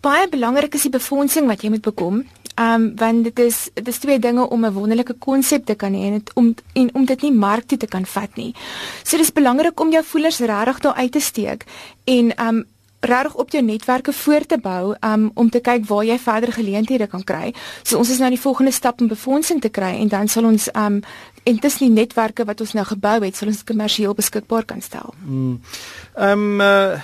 Baie 0.01 0.29
belangrik 0.29 0.75
is 0.75 0.81
die 0.81 0.93
befondsing 0.93 1.47
wat 1.47 1.61
jy 1.61 1.69
moet 1.69 1.81
bekom. 1.81 2.23
Ehm 2.55 2.73
um, 2.73 2.95
want 2.95 3.23
dit 3.23 3.39
is 3.39 3.69
dit 3.73 3.87
is 3.87 3.97
twee 3.99 4.19
dinge 4.19 4.49
om 4.49 4.65
'n 4.65 4.73
wonderlike 4.73 5.15
konsep 5.19 5.65
te 5.65 5.75
kan 5.75 5.93
hê 5.93 6.05
en 6.07 6.11
dit 6.11 6.31
om 6.33 6.55
en 6.73 6.89
om 6.93 7.05
dit 7.05 7.21
nie 7.21 7.31
mark 7.31 7.65
toe 7.65 7.77
te 7.77 7.87
kan 7.87 8.05
vat 8.05 8.35
nie. 8.35 8.55
So 9.03 9.17
dis 9.17 9.31
belangrik 9.31 9.79
om 9.79 9.91
jou 9.91 10.03
voelers 10.03 10.39
regtig 10.39 10.79
daar 10.79 10.93
uit 10.93 11.11
te 11.11 11.19
steek 11.19 11.65
en 12.03 12.35
ehm 12.35 12.47
um, 12.47 12.65
regtig 13.05 13.35
op 13.35 13.53
jou 13.53 13.63
netwerke 13.63 14.13
voor 14.13 14.45
te 14.45 14.57
bou 14.61 14.95
um, 14.99 15.29
om 15.33 15.49
te 15.49 15.61
kyk 15.63 15.85
waar 15.89 16.05
jy 16.05 16.17
verder 16.19 16.51
geleenthede 16.53 17.07
kan 17.07 17.23
kry. 17.23 17.53
So 17.83 17.97
ons 17.97 18.09
is 18.09 18.21
nou 18.21 18.29
die 18.33 18.41
volgende 18.41 18.73
stap 18.75 19.01
om 19.01 19.11
befondsing 19.11 19.61
te 19.61 19.69
kry 19.69 19.95
en 20.01 20.11
dan 20.11 20.27
sal 20.31 20.49
ons 20.49 20.69
um 20.73 21.01
en 21.45 21.59
dis 21.61 21.75
nie 21.83 21.91
netwerke 21.93 22.45
wat 22.49 22.61
ons 22.61 22.73
nou 22.73 22.85
gebou 22.89 23.19
het, 23.21 23.35
sal 23.37 23.51
ons 23.51 23.61
kommersieel 23.67 24.15
beskikbaar 24.17 24.65
kan 24.65 24.81
stel. 24.81 25.13
Hmm. 25.25 25.59
Ehm 26.15 26.47
um, 26.61 26.65
uh, 26.65 26.97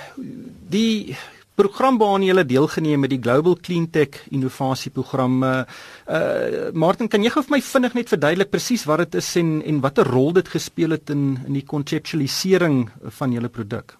die 0.72 1.16
program 1.54 1.98
waaraan 2.00 2.24
jy 2.24 2.44
deelgeneem 2.48 3.04
met 3.04 3.12
die 3.12 3.20
Global 3.22 3.56
Cleantech 3.60 4.22
innovasieprogram. 4.32 5.42
Uh, 5.44 5.62
uh 6.08 6.70
Martin, 6.72 7.08
kan 7.08 7.22
jy 7.22 7.30
gou 7.30 7.44
vir 7.46 7.58
my 7.58 7.62
vinnig 7.62 7.94
net 8.00 8.12
verduidelik 8.12 8.50
presies 8.50 8.86
wat 8.88 9.04
dit 9.04 9.20
is 9.20 9.34
en 9.36 9.60
en 9.62 9.82
watter 9.84 10.08
rol 10.08 10.32
dit 10.32 10.48
gespeel 10.48 10.96
het 10.96 11.10
in 11.14 11.38
in 11.46 11.60
die 11.60 11.66
konseptualisering 11.66 12.88
van 13.20 13.36
julle 13.36 13.52
produk? 13.52 13.96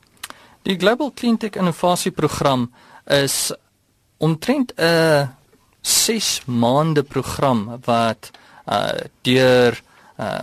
Die 0.62 0.76
Global 0.78 1.10
Cleantech 1.10 1.56
innovasieprogram 1.58 2.70
is 3.06 3.52
omtrent 4.18 4.72
'n 4.76 5.28
6 5.80 6.42
maande 6.46 7.02
program 7.02 7.80
wat 7.84 8.30
uh 8.68 9.02
deur 9.22 9.82
uh 10.18 10.42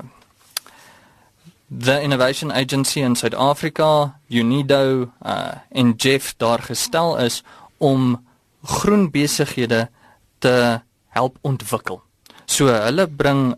the 1.79 2.01
Innovation 2.01 2.51
Agency 2.51 2.99
in 2.99 3.15
Suid-Afrika, 3.15 4.19
UNIDO 4.27 5.11
uh, 5.25 5.51
en 5.69 5.93
Jeff 5.97 6.33
daar 6.37 6.59
gestel 6.59 7.17
is 7.17 7.43
om 7.77 8.25
groen 8.63 9.11
besighede 9.11 9.89
te 10.39 10.81
help 11.07 11.37
ontwikkel. 11.41 12.01
So 12.45 12.65
hulle 12.65 13.07
bring 13.07 13.55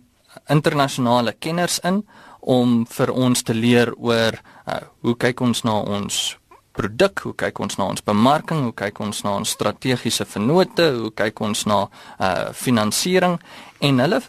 internasionale 0.48 1.34
kenners 1.40 1.80
in 1.80 2.06
om 2.40 2.86
vir 2.86 3.12
ons 3.12 3.42
te 3.42 3.54
leer 3.54 3.94
oor 3.96 4.42
uh, 4.68 4.76
hoe 5.02 5.16
kyk 5.16 5.42
ons 5.42 5.64
na 5.64 5.80
ons 5.80 6.41
produk, 6.72 7.20
hoe 7.20 7.34
kyk 7.36 7.60
ons 7.60 7.78
na 7.78 7.86
ons 7.92 8.04
bemarking, 8.04 8.64
hoe 8.64 8.74
kyk 8.74 9.00
ons 9.00 9.24
na 9.24 9.36
ons 9.36 9.50
strategiese 9.50 10.26
vennote, 10.26 10.88
hoe 10.98 11.12
kyk 11.12 11.42
ons 11.42 11.66
na 11.66 11.88
uh 12.20 12.52
finansiering 12.54 13.40
en 13.82 14.00
hulle 14.00 14.22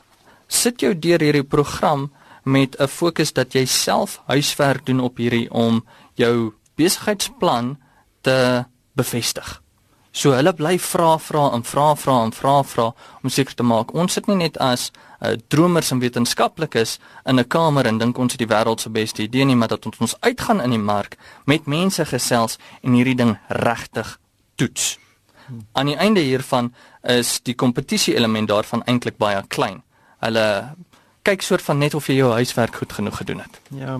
sit 0.48 0.82
jou 0.82 0.92
deur 0.94 1.22
hierdie 1.22 1.46
program 1.46 2.10
met 2.44 2.76
'n 2.78 2.88
fokus 2.88 3.32
dat 3.32 3.54
jy 3.54 3.64
self 3.64 4.20
huiswerk 4.26 4.86
doen 4.86 5.00
op 5.00 5.16
hierdie 5.16 5.50
om 5.50 5.84
jou 6.14 6.52
besigheidsplan 6.76 7.78
te 8.20 8.64
bevestig. 8.92 9.61
So 10.12 10.34
hulle 10.36 10.52
bly 10.52 10.76
vra 10.78 11.16
vra 11.18 11.46
en 11.56 11.62
vra 11.64 11.94
vra 11.96 12.18
en 12.26 12.32
vra 12.36 12.58
vra 12.62 12.90
om 13.22 13.30
seker 13.32 13.54
te 13.56 13.64
maak 13.64 13.94
ons 13.96 14.12
sit 14.12 14.26
nie 14.28 14.36
net 14.36 14.58
as 14.60 14.90
uh, 15.24 15.32
dromers 15.48 15.92
en 15.94 16.02
wetenskaplikes 16.02 16.98
in 17.24 17.40
'n 17.40 17.48
kamer 17.48 17.86
en 17.86 17.98
dink 17.98 18.18
ons 18.18 18.32
het 18.32 18.38
die 18.38 18.54
wêreld 18.54 18.80
se 18.80 18.90
beste 18.90 19.22
idee 19.22 19.44
nie, 19.44 19.56
maar 19.56 19.68
dat 19.68 19.86
ons 19.86 19.98
ons 19.98 20.16
uitgaan 20.20 20.60
in 20.60 20.70
die 20.70 20.78
mark 20.78 21.16
met 21.46 21.66
mense 21.66 22.04
gesels 22.04 22.58
en 22.82 22.92
hierdie 22.92 23.16
ding 23.16 23.38
regtig 23.48 24.18
toets. 24.56 24.98
Aan 25.72 25.86
die 25.86 25.96
einde 25.96 26.20
hiervan 26.20 26.74
is 27.02 27.40
die 27.42 27.54
kompetisie 27.54 28.14
element 28.14 28.48
daarvan 28.48 28.82
eintlik 28.84 29.16
baie 29.16 29.42
klein. 29.48 29.82
Hulle 30.20 30.74
kyk 31.22 31.42
soort 31.42 31.62
van 31.62 31.78
net 31.78 31.94
of 31.94 32.06
jy 32.06 32.14
jou 32.14 32.32
huiswerk 32.32 32.76
goed 32.76 32.92
genoeg 32.92 33.16
gedoen 33.16 33.40
het. 33.40 33.60
Ja. 33.70 33.98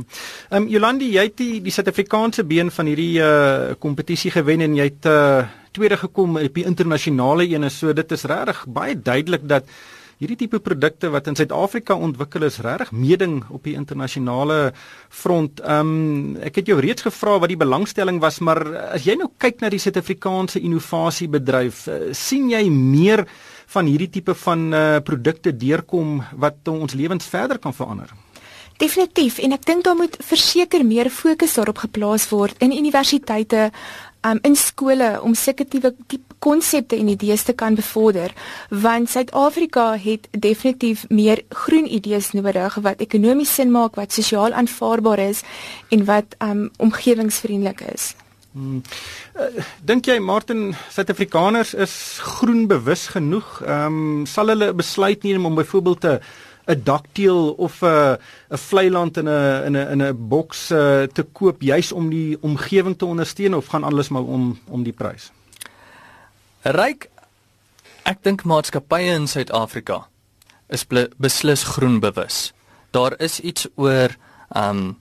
Ehm 0.50 0.62
um, 0.62 0.68
Jolandi, 0.68 1.12
jy 1.14 1.22
het 1.22 1.36
die 1.36 1.60
die 1.62 1.72
Suid-Afrikaanse 1.72 2.44
been 2.44 2.70
van 2.70 2.86
hierdie 2.86 3.18
uh 3.18 3.74
kompetisie 3.78 4.30
gewen 4.30 4.60
en 4.60 4.74
jy 4.76 4.84
het 4.84 5.06
uh 5.06 5.44
tweede 5.72 5.98
gekom 6.00 6.38
op 6.40 6.54
die 6.54 6.66
internasionale 6.68 7.48
ene. 7.48 7.70
So 7.70 7.92
dit 7.92 8.12
is 8.12 8.24
regtig 8.28 8.64
baie 8.68 8.94
duidelik 8.96 9.48
dat 9.48 9.68
hierdie 10.22 10.38
tipe 10.44 10.60
produkte 10.62 11.10
wat 11.10 11.26
in 11.26 11.34
Suid-Afrika 11.34 11.96
ontwikkel 11.98 12.46
is 12.46 12.60
regtig 12.62 12.92
meeding 12.94 13.40
op 13.50 13.64
die 13.66 13.74
internasionale 13.74 14.72
front. 15.10 15.60
Ehm 15.60 15.92
um, 15.92 16.36
ek 16.42 16.60
het 16.60 16.70
jou 16.70 16.78
reeds 16.80 17.02
gevra 17.02 17.38
wat 17.42 17.50
die 17.50 17.58
belangstelling 17.58 18.20
was, 18.22 18.38
maar 18.38 18.62
as 18.94 19.06
jy 19.06 19.16
nou 19.18 19.32
kyk 19.42 19.62
na 19.62 19.70
die 19.72 19.82
Suid-Afrikaanse 19.82 20.62
innovasiebedryf, 20.62 21.86
uh, 21.88 22.00
sien 22.14 22.50
jy 22.52 22.62
meer 22.70 23.26
van 23.72 23.88
hierdie 23.90 24.10
tipe 24.20 24.34
van 24.44 24.68
uh, 24.70 24.82
produkte 25.02 25.56
deurkom 25.56 26.20
wat 26.38 26.68
ons 26.70 26.94
lewens 26.94 27.26
verder 27.26 27.58
kan 27.58 27.74
verander? 27.74 28.12
Definitief 28.78 29.38
en 29.42 29.54
ek 29.54 29.66
dink 29.66 29.84
daar 29.86 29.98
moet 29.98 30.16
verseker 30.22 30.84
meer 30.86 31.10
fokus 31.10 31.58
daarop 31.58 31.82
geplaas 31.84 32.28
word 32.30 32.56
in 32.64 32.72
universiteite 32.74 33.70
um, 34.24 34.38
in 34.42 34.56
skole 34.56 35.20
om 35.22 35.34
sulke 35.34 35.64
tipe 35.68 35.94
konsepte 36.42 36.96
en 36.98 37.08
idees 37.08 37.42
te 37.42 37.52
kan 37.52 37.74
bevorder 37.78 38.32
want 38.68 39.10
Suid-Afrika 39.10 39.92
het 39.98 40.28
definitief 40.30 41.04
meer 41.08 41.42
groen 41.48 41.86
idees 41.86 42.32
nodig 42.32 42.74
wat 42.82 43.00
ekonomies 43.00 43.54
sin 43.54 43.70
maak, 43.70 43.94
wat 43.94 44.12
sosiaal 44.12 44.52
aanvaarbaar 44.52 45.18
is 45.18 45.42
en 45.90 46.04
wat 46.04 46.36
um, 46.42 46.70
omgewingsvriendelik 46.76 47.80
is. 47.92 48.12
Hmm. 48.52 48.82
Uh, 49.32 49.64
Dink 49.80 50.06
jy 50.06 50.18
Martin 50.20 50.74
Suid-Afrikaners 50.92 51.72
is 51.74 51.94
groenbewus 52.20 53.06
genoeg? 53.14 53.60
Ehm 53.64 54.00
um, 54.00 54.26
sal 54.28 54.52
hulle 54.52 54.72
besluit 54.76 55.22
neem 55.24 55.46
om 55.48 55.54
byvoorbeeld 55.56 56.00
te 56.00 56.18
'n 56.66 56.82
dakteel 56.84 57.52
of 57.58 57.82
'n 57.82 58.18
'n 58.50 58.58
vlei 58.58 58.90
land 58.90 59.16
in 59.16 59.28
'n 59.28 59.64
in 59.66 59.76
'n 59.76 59.88
in 59.92 60.02
'n 60.02 60.28
boks 60.28 60.70
uh, 60.70 61.02
te 61.02 61.22
koop 61.22 61.62
juis 61.62 61.92
om 61.92 62.10
die 62.10 62.36
omgewing 62.40 62.98
te 62.98 63.06
ondersteun 63.06 63.54
of 63.54 63.66
gaan 63.66 63.84
alles 63.84 64.08
maar 64.08 64.22
om 64.24 64.58
om 64.68 64.82
die 64.82 64.92
prys? 64.92 65.32
Ryk 66.62 67.10
ek 68.04 68.22
dink 68.22 68.44
maatskappye 68.44 69.14
in 69.14 69.26
Suid-Afrika 69.26 70.08
is 70.68 70.86
beslis 71.16 71.62
groenbewus. 71.64 72.52
Daar 72.90 73.14
is 73.20 73.40
iets 73.40 73.66
oor 73.74 74.16
um 74.56 74.98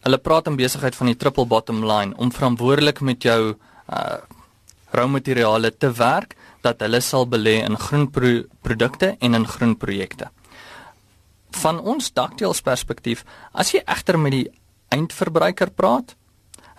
hulle 0.00 0.18
praat 0.18 0.46
in 0.46 0.56
besigheid 0.56 0.96
van 0.96 1.10
die 1.10 1.16
triple 1.16 1.46
bottom 1.46 1.84
line 1.84 2.16
om 2.16 2.32
verantwoordelik 2.32 3.00
met 3.00 3.22
jou 3.22 3.54
uh 3.88 4.18
rou 4.90 5.06
materiale 5.06 5.70
te 5.70 5.92
werk 5.92 6.34
dat 6.62 6.80
hulle 6.84 7.00
sal 7.00 7.26
belê 7.28 7.60
in 7.64 7.78
groen 7.78 8.08
pro 8.10 8.42
produkte 8.64 9.14
en 9.20 9.34
in 9.34 9.46
groen 9.46 9.76
projekte. 9.76 10.30
Van 11.62 11.80
ons 11.80 12.12
dakteels 12.12 12.62
perspektief, 12.62 13.24
as 13.52 13.72
jy 13.74 13.82
egter 13.86 14.18
met 14.18 14.32
die 14.36 14.46
eindverbruiker 14.94 15.72
praat, 15.74 16.14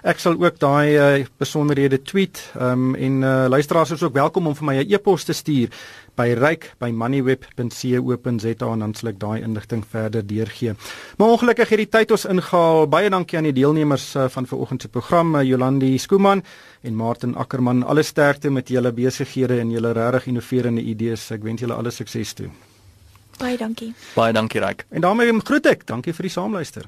Ek 0.03 0.19
sal 0.19 0.35
ook 0.39 0.59
daai 0.59 0.95
uh, 0.95 1.25
besonderhede 1.37 2.01
tweet 2.01 2.51
um, 2.59 2.95
en 2.95 3.21
uh, 3.21 3.45
luisteraars 3.49 3.91
is 3.91 4.03
ook 4.03 4.13
welkom 4.13 4.47
om 4.47 4.55
vir 4.55 4.65
my 4.65 4.75
'n 4.81 4.93
e-pos 4.93 5.23
te 5.23 5.33
stuur 5.33 5.69
by 6.15 6.33
ryk@moneyweb.co.za 6.37 8.71
en 8.71 8.79
dan 8.79 8.93
sal 8.93 9.09
ek 9.09 9.19
daai 9.19 9.41
inligting 9.41 9.85
verder 9.89 10.27
deurgee. 10.27 10.73
Maar 11.17 11.27
ongelukkig 11.27 11.69
het 11.69 11.77
die 11.77 11.89
tyd 11.89 12.11
ons 12.11 12.25
ingehaal. 12.25 12.87
Baie 12.87 13.09
dankie 13.09 13.37
aan 13.37 13.49
die 13.49 13.53
deelnemers 13.53 14.15
uh, 14.15 14.29
van 14.29 14.47
vanoggend 14.47 14.81
se 14.81 14.89
program, 14.89 15.41
Jolandi 15.41 15.97
Skooman 15.97 16.43
en 16.81 16.95
Martin 16.95 17.35
Ackermann. 17.35 17.83
Alle 17.83 18.03
sterkte 18.03 18.49
met 18.49 18.69
julle 18.69 18.91
besighede 18.91 19.59
en 19.59 19.71
julle 19.71 19.91
regtig 19.91 20.25
innoverende 20.25 20.81
idees. 20.81 21.31
Ek 21.31 21.43
wens 21.43 21.61
julle 21.61 21.73
alle 21.73 21.91
sukses 21.91 22.33
toe. 22.33 22.49
Baie 23.41 23.57
dankie. 23.57 23.93
Baie 24.15 24.33
dankie 24.33 24.61
Ryk. 24.61 24.85
En 24.89 25.01
daarmee 25.01 25.39
groet 25.39 25.65
ek. 25.65 25.87
Dankie 25.87 26.13
vir 26.13 26.29
die 26.29 26.33
saamluister. 26.33 26.85